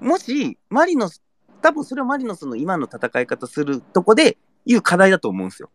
[0.00, 0.04] う。
[0.04, 1.22] もし、マリノス、
[1.62, 5.70] 多分それはマリノスの今の戦い方するとこでいう課題だと思うんですよ。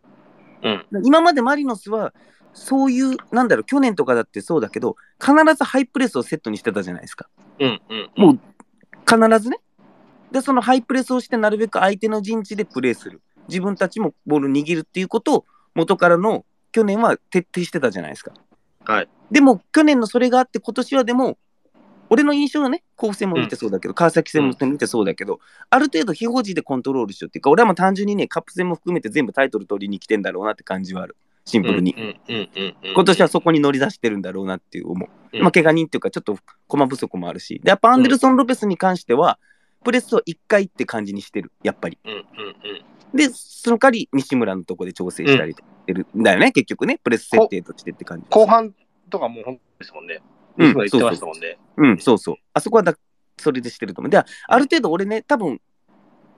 [0.64, 0.86] うん。
[1.03, 2.14] 今までマリノスは、
[2.53, 7.28] そういう、なんだろう、去年とかだってそうだけど、必ずハイプレスをセットにしてたじゃないですか。
[7.60, 8.12] うんうん。
[8.16, 8.39] もう、
[9.07, 9.60] 必ずね。
[10.32, 13.22] で、そのハイプレスをして、なるべく相手の陣地でプレーする。
[13.47, 18.34] 自分たちもボール握るっていうことを、元からの去年は徹底してたじゃないですか。
[18.86, 19.10] はい。
[19.32, 21.38] でも、去年のそれがあって、今年はでも、
[22.10, 25.39] 俺の印象はね、甲府戦も見てそうだけど、川崎戦も見てそうだけど、
[25.70, 31.16] ある程度、非保持でコントロールしようっていうか、俺はもう単純にね、カップ戦も含めて全部タイトル取りに来てんだろうなって感じはある。
[31.45, 31.95] シンプルに。
[31.97, 32.93] うんうんうんうん。
[32.93, 35.10] 今年はそこに乗り出してるんだろうなっていう思う。
[35.34, 36.38] うんまあ、怪我人っていうか、ちょっと
[36.68, 37.60] 駒不足もあるし。
[37.64, 39.39] で、やっぱアンデルソン・ロペスに関しては、
[39.84, 41.97] プレスを1回って感じにしてる、やっぱり。
[42.03, 42.28] うんうんうん。
[43.18, 48.26] で、その代わり西村のとこで調整したりしてるんだよね、結局ね、プレス設定としてって感じ。
[48.30, 48.74] 後半
[49.10, 50.22] とかもう本当ですもんね。
[50.60, 51.57] 言ってましたもんね。
[51.78, 52.36] うん、そうそう。
[52.53, 52.95] あそこはだ
[53.38, 54.10] それでしてると思う。
[54.12, 54.26] で、あ
[54.57, 55.62] る程度俺ね、多分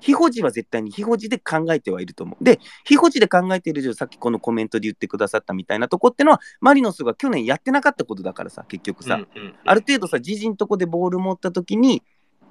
[0.01, 2.43] 非保持は絶対に非保持で考えてはいると思う。
[2.43, 12.03] で、非保持で考えている以上、さっきこのコメントで言ってくださったみたいなとこってのは、マリノスが去年やってなかったことだからさ、結局さ、うんうんうんある程度さ、自陣のとこでボール持ったときに、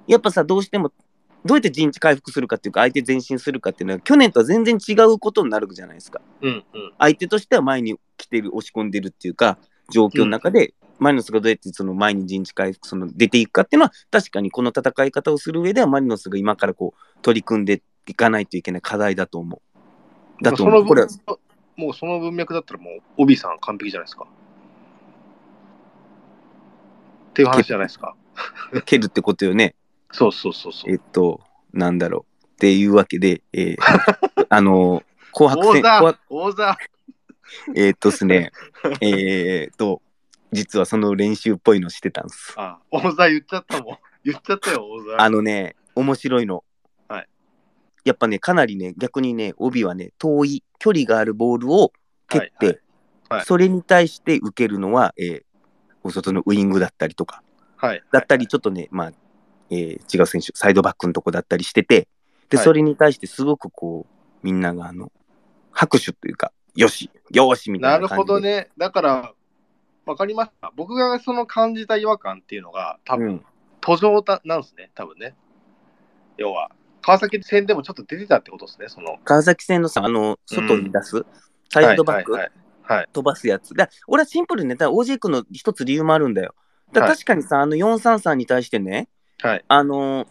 [0.07, 0.91] やっぱさ、どうしても、
[1.43, 6.21] どうやって陣地回復するかっていうか、相手前進するかっていうのは、去年とは全然違うことになるじゃないですか。
[6.41, 6.93] うんうん。
[6.97, 9.57] 相手としては前に来てる、押し込んでるっていうか、
[9.89, 19.61] 状況の中で、マリノスがどうやってその前に陣地回復、その出ていくかっていうのは、確かにこの戦い方をする上では、マリノスが今からこう、取り組んでいかないといけない課題だと思
[20.39, 20.43] う。
[20.43, 20.75] だと思う。
[20.75, 21.07] そのこれ
[21.75, 24.27] もうその文脈だったらもう、帯さん完璧じゃないですか。
[27.31, 28.15] っていう話じゃないですか。
[28.85, 29.73] 蹴るってことよね。
[30.11, 30.91] そうそうそうそう。
[30.91, 31.41] えっと、
[31.73, 32.45] なんだろう。
[32.45, 33.77] っていうわけで、えー
[34.49, 35.01] あの、
[35.33, 36.77] 紅白戦、王座王座
[37.75, 38.51] えーっとですね、
[39.01, 40.03] えーっと、
[40.51, 42.53] 実はその練習っぽいのしてたんです。
[42.57, 43.97] あ、王座言っちゃったもん。
[44.23, 45.21] 言っちゃったよ、王座。
[45.21, 46.63] あのね、面白いの。
[47.07, 47.27] はい。
[48.03, 51.91] やっぱね、かなりね、逆にね、帯はね、遠い、距離があるボールを
[52.27, 52.81] 蹴って、はいはいはい
[53.45, 55.43] それに対して受けるのは、えー
[56.03, 57.43] お外のウイングだったりとか、
[57.77, 58.03] はい。
[58.11, 59.11] だったり、ちょっとね、まあ、
[59.69, 62.09] えー違う選手、サイドバックのとこだったりしてて、
[62.49, 65.13] で、はいそれに対してすごくこう、みんながあの、
[65.71, 68.33] 拍手というか、よし、よし、みたないるな感じで。
[68.33, 68.69] ほどね。
[68.77, 69.33] だから、
[70.05, 70.71] わかりました。
[70.75, 73.45] 僕がその感じた違和感っていうのが、多分、うん。
[73.81, 75.35] 途上だなんですね、多分ね。
[76.37, 76.71] 要は、
[77.01, 79.17] 川崎戦でもちょっと出てたってことですね、その。
[79.23, 81.25] 川崎戦のさ、あの、外に出す、
[81.69, 82.51] サイドバック、はいはい
[82.83, 83.07] はい、はい。
[83.11, 83.73] 飛ばすやつ？
[83.73, 86.53] だ俺はシンプルにね、だから OJ 君の一つ理由もあるんだよ。
[86.93, 89.07] だ確かにさ、あの433に対してね、
[89.41, 89.65] はい。
[89.67, 90.27] あのー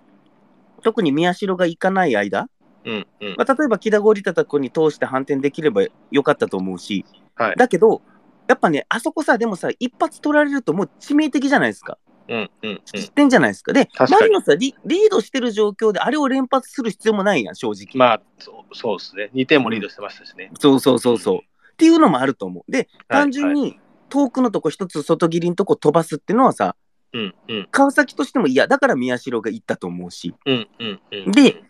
[0.83, 2.49] 特に宮代が行かない間、
[2.85, 3.35] うんうん。
[3.37, 7.05] まあ、例えば木田ゴリタタ君に通して反転できればよかったと思うし、
[7.35, 7.57] はい。
[7.57, 8.03] だけど、
[8.51, 11.99] やっぱね、あそこさ、でもさ、一発取られるともう致命的じゃないですか。
[12.29, 12.81] うんうんうん。
[12.85, 13.73] 失点じゃないですか。
[13.73, 17.87] で、確かにマリノスはリリードしてる状況で、あれを連発する必要もないやん、正直。
[17.95, 19.31] まあ、そうそうですね。
[19.35, 20.51] 2点もリードしてましたしね。
[20.59, 21.37] そうそうそうそう。
[21.37, 21.41] っ
[21.77, 22.73] ていうのもあると思う。
[22.73, 23.79] で、はい単純に
[24.09, 26.75] 遠くのとこ一つ外切りのとこ飛ばすっていうのはさ、
[27.13, 31.31] うんうん川崎としても嫌だから宮代が行ったと思うし、うんうんうん。
[31.31, 31.63] で、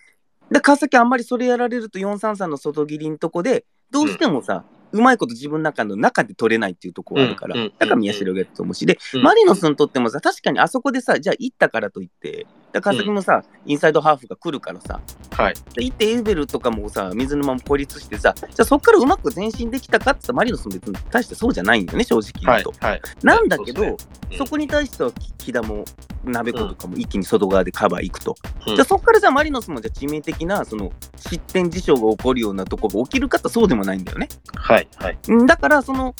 [0.51, 15.01] で川崎あんまりそれやられると433の外切りのとこで、どうしてもさ、うまいこと自分の中の中で取れないっていうところがあるから、だから宮代がやったと思うし、で、うんマリノスにとってもさ、確かにあそこでさ、じゃあ行ったからといって、で川崎もさ、インサイドハーフが来るからさ、
[15.33, 15.55] はい。
[15.75, 22.73] で行ってエウベルとかもさ、水沼も孤立してさ、じゃあそこからうまく前進できたかってさ、マリノスも別に対してそうじゃないんだよね、正直言はいうと。。
[22.81, 23.03] はい。
[23.23, 23.97] なんだけど、
[24.37, 25.85] そこに対してはき木田も
[26.25, 28.37] 鍋子とかも一気に外側でカバー行くと、
[28.67, 34.29] うんじゃあそこからじゃあマリノスもじゃあ致命的なその失点事象が起こるようなとこが起きるかってそうでもないんだよね。
[34.55, 34.80] はい。
[34.97, 35.19] はい。
[35.47, 36.15] だからその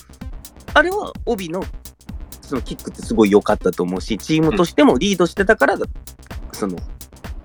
[0.75, 1.65] あれは帯の
[2.43, 5.79] そのキックってすごい良かったと思うしチームとしてもリードしてたから、
[6.53, 6.77] その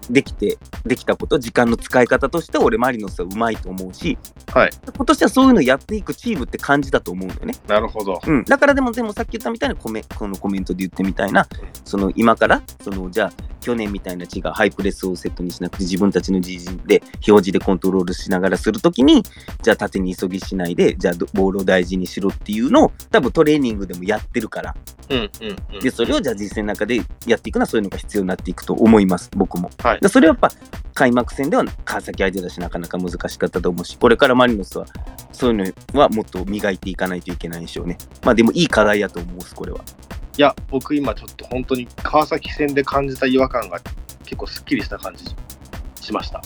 [0.09, 4.17] できてできたこと時間の使い方として俺マリノスはうまいと思うし
[4.55, 4.69] はい。
[4.95, 7.55] 今年はそういうのやっていくチームって感じだと思うんだよね。
[7.67, 8.21] なるほど。
[8.25, 11.45] うん、だからでも、でもさっき言ったみたいなコメ、このコメントで言ってみたいな、
[11.83, 19.23] その今から、そのじゃあ、去年みたいな違うハイプレスをセットにしなくて、自分たちの自陣で表示でコントロールしながらするときに、
[19.61, 24.75] じゃあ縦に急ぎしないで、じゃあどボールを大事にしろっていうのを、多分トレーニングでもやってるから、
[25.09, 25.29] うんうん
[25.73, 25.79] うん。
[25.79, 29.69] で、それをじゃあ実践の中でやっていくのはそういうのが必要になっていくと思います、僕も。
[29.83, 30.51] はいでそれはやっぱ
[30.93, 34.85] 開幕戦では川崎相手だし、なかなか難しかったと思うし、これからマリノスは
[35.31, 37.97] そういうのはもっと磨いていかないといけないでしょうね。
[38.23, 39.79] まあでもいい課題やと思うこれは。
[40.37, 43.79] いや、僕今ちょっと本当に川崎戦で感じた違和感が
[44.23, 45.25] 結構すっきりした感じ
[46.01, 46.41] しました。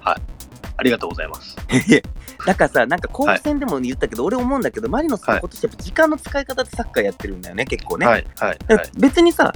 [0.00, 0.38] はい。
[0.76, 1.56] ありがとうございます。
[2.46, 8.06] だからさ、なんか甲府戦でも言ったけど、俺思うんだけど、マリノスは今年やっぱ時間の使い方でサッカーやってるんだよね、結構ね。
[8.06, 8.58] はいはい。
[8.96, 9.52] 別にさ、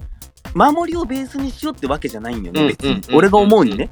[0.55, 3.01] 守りをベースにしようってわけじゃないんよね、別に。
[3.13, 3.91] 俺が思うにね。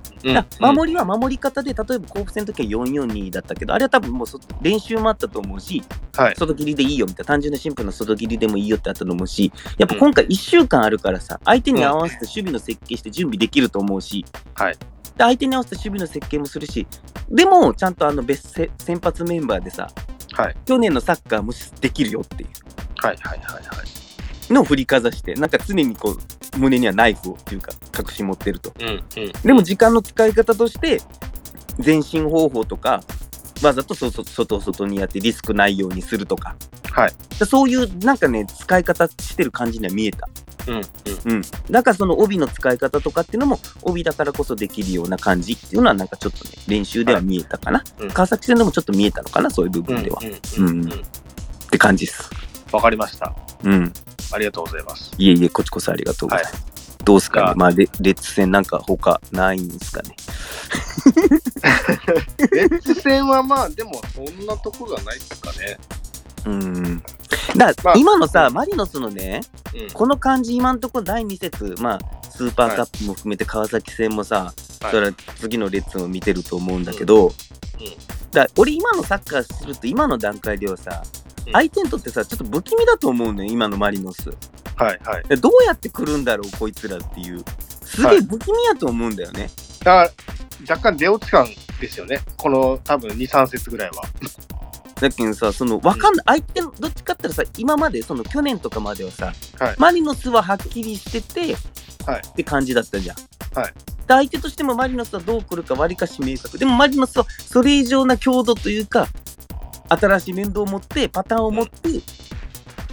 [0.59, 5.83] 守りは守り方で、例えば甲府戦の時は442だったけど、あれは多分もうそ練習もあったと思うし、
[6.17, 6.35] はい。
[6.37, 14.25] 外切りでいいよみたいな、単純なシンプルな外切りでもいいよってあったと思うし、やっぱ今回1週間あるからさ、相手に合わせて守備の設計して準備できると思うし、
[14.55, 14.75] はい
[15.17, 16.87] で相手に合わせて守備の設計もするし、
[17.31, 19.91] でもちゃんとあの別せ先発メンバーでさ、
[20.33, 22.47] はい去年のサッカーもできるよってい
[22.97, 24.01] はいはいはいはい。
[24.51, 26.19] うのを振りかざして、なんか常にこう、
[26.57, 28.73] 胸にはナイフをっていうか、隠し持ってると。
[28.81, 29.33] うんうん。
[29.43, 31.01] でも時間の使い方として、
[31.85, 33.03] 前進方法とか、
[33.63, 36.57] わざと外外外にやってリスクないようにするとか、
[36.91, 37.13] はい。
[37.47, 40.29] そういうなんかね、使い方してる感じには見えた。
[40.67, 40.83] うんうん
[41.33, 41.43] うん。
[41.71, 47.83] だからその帯の使い方とかっていうのも、帯だからこそできるような感じっていうのは、なんかちょっとね、練習では見えたかな。
[48.01, 50.21] うん川崎戦でもちょっと見えたのかな、そういう部うん分では。
[50.59, 52.29] うんって感じです。
[52.73, 53.35] わかりました。
[53.63, 53.93] うん。
[54.33, 55.13] ありがとうございます。
[55.19, 56.99] いえいえ、こちこそありがとうございます。
[57.05, 57.55] どうすかね？
[57.57, 60.15] まあ、レレッズ戦なんか他ないんですかね？
[62.53, 65.79] レッズ戦はまあ、でもそんなところはないですかね。
[66.47, 67.03] うん。
[67.57, 69.41] だからまあ今のさ、マリノスのね、
[69.75, 69.91] うん。
[69.91, 72.01] この感じ、今のところ第2節、まあ、
[72.31, 77.33] スーパーカップも含めて川崎戦もさ、はいそれは次のレッズも見てると思うんだけど、
[78.31, 81.21] だから俺今のサッカーすると今の段階ではさ、うん
[81.53, 84.31] 相手にとってさちょっと不気味だと思うのよ今のマリノス。
[84.77, 85.29] はいはい。
[85.29, 87.45] でどうやって来るんだろうこいつらっていう。
[87.85, 90.11] すげえ不気味やと思うんだよね、だから、
[90.69, 91.49] 若干出落ち感
[91.81, 92.21] ですよね。
[92.37, 94.05] この多分2、3節ぐらいは。
[95.01, 99.75] だけどさそのわかんない相手のどっちかって言ったらさ今までその去年とかまではさ、はい。
[99.79, 101.57] マリノスははっきりしてて、
[102.07, 102.23] はい。
[102.27, 103.17] って感じだったじゃん。
[103.59, 103.73] はい。
[103.73, 109.09] で相手としてもマリノスはどう来るかわりかし明確でもマリノスはそれ以上な強度というか
[109.91, 111.89] 新しい面倒を持ってパターンを持って、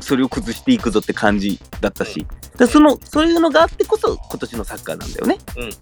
[0.02, 2.26] それを崩していくぞって感じだったし、
[2.58, 5.38] でそのそういうのがあってこそ今年のサッカーなんだよね。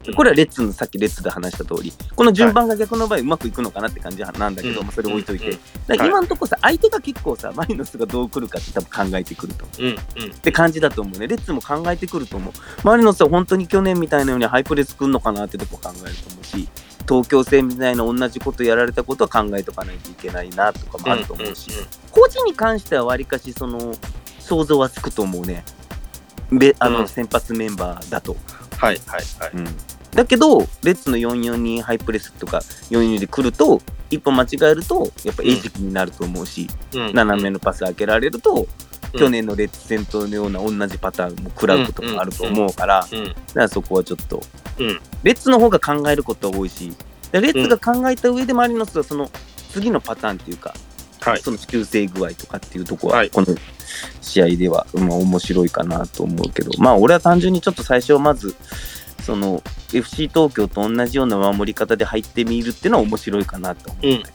[0.07, 0.13] うん。
[0.13, 5.51] これはレッツのさっきレッツで話した通り、この順番が逆の場合うまくいくのかなって感じなんだけど、うんまあそれ置いといて。
[5.51, 9.65] うんだ今のところさ、相手が結構さ、マリノスがどう来るかって多分考えてくると。
[9.79, 9.95] うんうん。
[9.95, 9.97] っ
[10.39, 11.27] て感じだと思うね。
[11.27, 12.53] レッツも考えてくると思う。
[12.83, 16.67] マリノスは本当に去年みたいなようにハイプレス来るのかなってとこ考えると思うし、
[17.07, 21.71] 東京戦みたいな同じことやられたことは考えとかないといけないなとかもあると思うし、
[22.11, 23.93] 個人に関してはわりかしその
[24.39, 25.63] 想像はつくと思うね。
[26.51, 28.35] べあのうん先発メンバーだと。
[28.77, 29.51] はいはいはい。
[29.53, 29.67] うん
[30.15, 38.65] だけど、レッツの442ハイプレスとか442で来ると、一歩間違えると、やっぱ餌食になると思うし、うん斜めのパス開けられると、うん
[39.17, 43.25] 去年のレッツ戦とのような同じパターンも食らうこともあると思うから、うん。
[43.25, 44.41] だからそこはちょっと、
[44.79, 44.99] うん。
[45.23, 46.93] レッツの方が考えることは多いし、
[47.31, 49.29] でレッツが考えた上でマリノスはその
[49.71, 50.73] 次のパターンっていうか、
[51.21, 51.41] はい。
[51.41, 53.29] その修正具合とかっていうところは、はい。
[53.29, 53.47] この
[54.21, 58.55] 試合では、まあ、面白いかなと思うけど、まあ俺は単純にちょっと最初はまず、
[59.25, 64.05] その FC 東京と同じような守り方で入ってみるっていうのは面白いかなと思う。
[64.05, 64.25] うんうんうん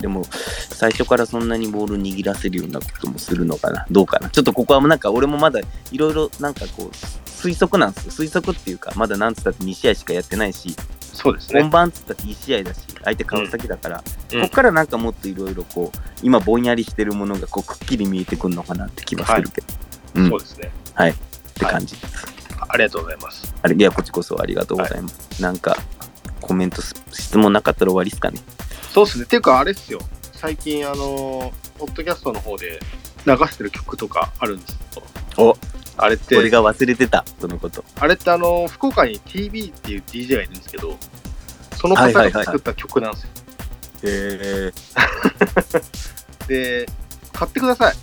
[0.00, 6.88] でも、最初からそんなにボール握らせるようなこともするのかなどうかなちょっとここはなんか俺もまだいろいろなんかこう、
[7.26, 8.12] 推測なんですよ。
[8.12, 11.70] 推測っていうか、まだなんつったって2試合しかやってないし、そうですね本。
[11.70, 19.66] 番っつったって1試合だし、相手川崎だから、うんこっからなんかもっといろいろこう、今ぼんやりしてるものがこうくっきり見えてくるのかなって気はするけど、
[20.14, 20.70] うん、っそうですね。
[21.60, 21.96] て感じ。
[22.72, 23.54] ありがとうございます。
[23.62, 25.42] あれ、いや、こっちこそありがとうございます。
[25.42, 25.76] なんか、
[26.40, 26.80] コメント、
[27.12, 28.40] 質問なかったら終わりですかね？
[28.92, 29.24] そうですね。
[29.24, 30.00] っていうか、あれっすよ。
[30.32, 32.80] 最近、あの、ポッドキャストの方で
[33.26, 35.00] 流してる曲とかあるんですけ
[35.36, 35.50] ど。
[35.50, 35.56] お
[35.96, 37.84] あれって、俺が忘れてた、そのこと。
[37.98, 40.96] あれってあの、福岡に TV っていう DJ がいるんですけど、
[41.76, 43.28] その方はいはいはいが作った曲なんですよ。
[44.02, 44.72] へ
[46.48, 46.84] え。
[46.84, 46.86] で、
[47.32, 47.94] 買ってください。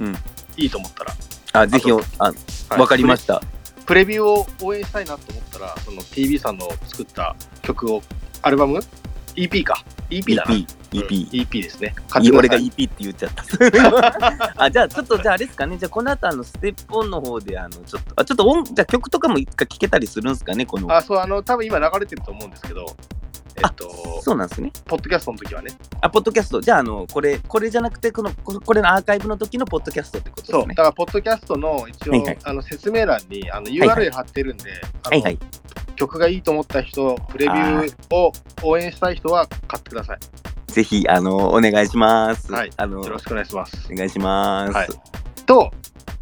[0.00, 0.16] うん。
[0.56, 1.14] いいと思ったら。
[1.54, 2.32] あ、ぜひあ
[2.78, 3.42] わかりました。
[3.86, 8.02] プレビューを応援したいなと思ったら、その TV さんの作った曲を、
[8.42, 8.80] アルバム
[9.34, 9.84] ?EP か。
[10.08, 10.52] EP だな。
[10.52, 11.30] EP、EP。
[11.30, 11.94] EP ですね。
[12.32, 12.56] 俺が。
[12.58, 14.54] EP って言っちゃった。
[14.64, 15.78] あ、じゃあ、ちょっと、じゃあ、あれですかね。
[15.78, 20.94] じゃあ、この後、あの、ステップオンの方で、あの、ちょっと、あ、ちょっと音、じゃあ、曲とかも一回聴けたりするんですかね、この。
[20.94, 22.86] あ、そう、あの、多分今流れてると思うんですけど、
[23.64, 24.72] えっと、そうなんですね。
[24.84, 25.70] ポッドキャストの時はね。
[26.00, 26.60] あ、ポッドキャスト。
[26.60, 30.74] じゃあ、あの、これ、これじゃなくて、この、ここれのアーカイブの時のポッドキャストってことそう、ですね。
[30.74, 34.70] だから、ポッドキャストの一応、はいはいあの説明欄にあの URL 貼ってるんで、
[35.04, 35.38] はいはい。
[35.96, 38.32] 曲がいいと思った人、プレビューを
[38.62, 40.18] 応援したい人は買ってください。
[40.66, 42.50] ぜひ、あの、お願いします。
[42.52, 43.88] はいあの、よろしくお願いします。
[43.92, 44.72] お願いします。
[44.72, 44.88] はい
[45.46, 45.70] と、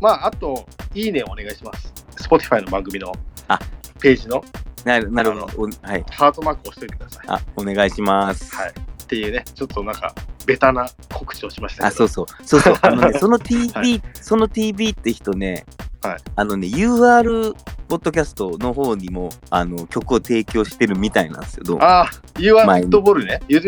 [0.01, 1.93] まあ、あと、いいねをお願いします。
[2.17, 3.13] Spotify の番組の
[3.49, 3.59] あ
[4.01, 4.43] ページの
[4.85, 5.49] なるなるほど。
[5.59, 6.05] おはい。
[6.11, 7.25] ハートマークを押しておいてください。
[7.29, 8.55] あ、お願いします。
[8.55, 8.71] はい。
[8.71, 10.15] っていうね、ちょっとなんか、
[10.47, 12.09] ベタな告知をしましたあ、けど。
[12.09, 12.47] そうそう。
[12.47, 12.77] そうそう。
[12.83, 15.65] あのね、その TV、はいその TV って人ね、
[16.03, 17.55] はいあのね、UR
[17.91, 21.65] ポッドキャストの方にも、あの、曲を提供してるみたいなんですよ。
[21.65, 23.41] どうもああ、UR フットボールね。
[23.49, 23.61] UR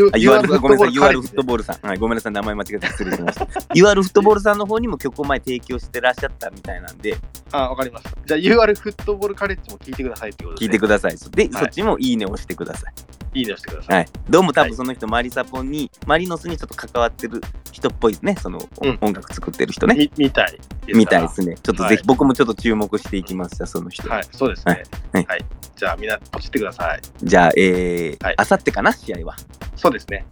[0.47, 1.85] フッごめんなさい、トボールさん。
[1.85, 3.45] はい、ごめんなさい、名前間違えて失礼しました。
[3.75, 7.19] UR フットボールさんの方にも曲を前提供してらっしゃったみたいなんで、
[7.51, 8.11] あ、わかりました。
[8.25, 11.17] じゃあ UR フットボールカレッジも聞いてくださいってことで、聞いてください。
[11.17, 12.93] で、はいそっちもいいねを押してください。
[13.41, 13.97] いいねをしてください。
[13.97, 14.09] はい。
[14.31, 17.41] どうも多はい分その人、マリサポンに、マリノスにちょっと関わってる
[17.73, 18.37] 人っぽいですね。
[18.41, 19.97] その、うん音楽作ってる人ね。
[19.97, 21.57] みみたいですみたいですね。
[21.63, 24.12] ちょっとはいぜひ、僕もちょっと注目していきました、その人。
[24.17, 24.83] はい、そうですね。
[25.13, 25.45] はいはい。
[25.77, 27.01] じゃあみんなポチってください。
[27.23, 29.37] じゃあ、えーはい、あさってかな、試合は？
[29.75, 30.27] そうですね。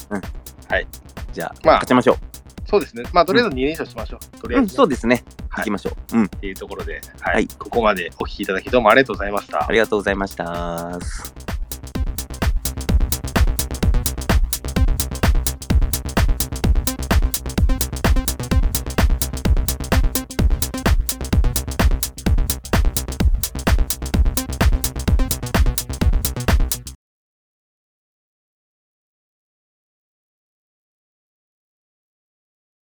[1.33, 2.16] じゃあ、まあ勝ちましょ
[2.68, 3.05] そうですね。
[3.12, 4.39] まあとりあえず2連勝しましょう。
[4.39, 4.59] とりう。
[4.59, 5.24] うん、あえずね、そうですね。
[5.49, 6.18] はい行きましょう。
[6.18, 6.24] うん。
[6.26, 9.72] っていうところで、はいはいここまでお聞きいただきどうもありがとうございましたあ。
[9.72, 11.60] りがとうございました。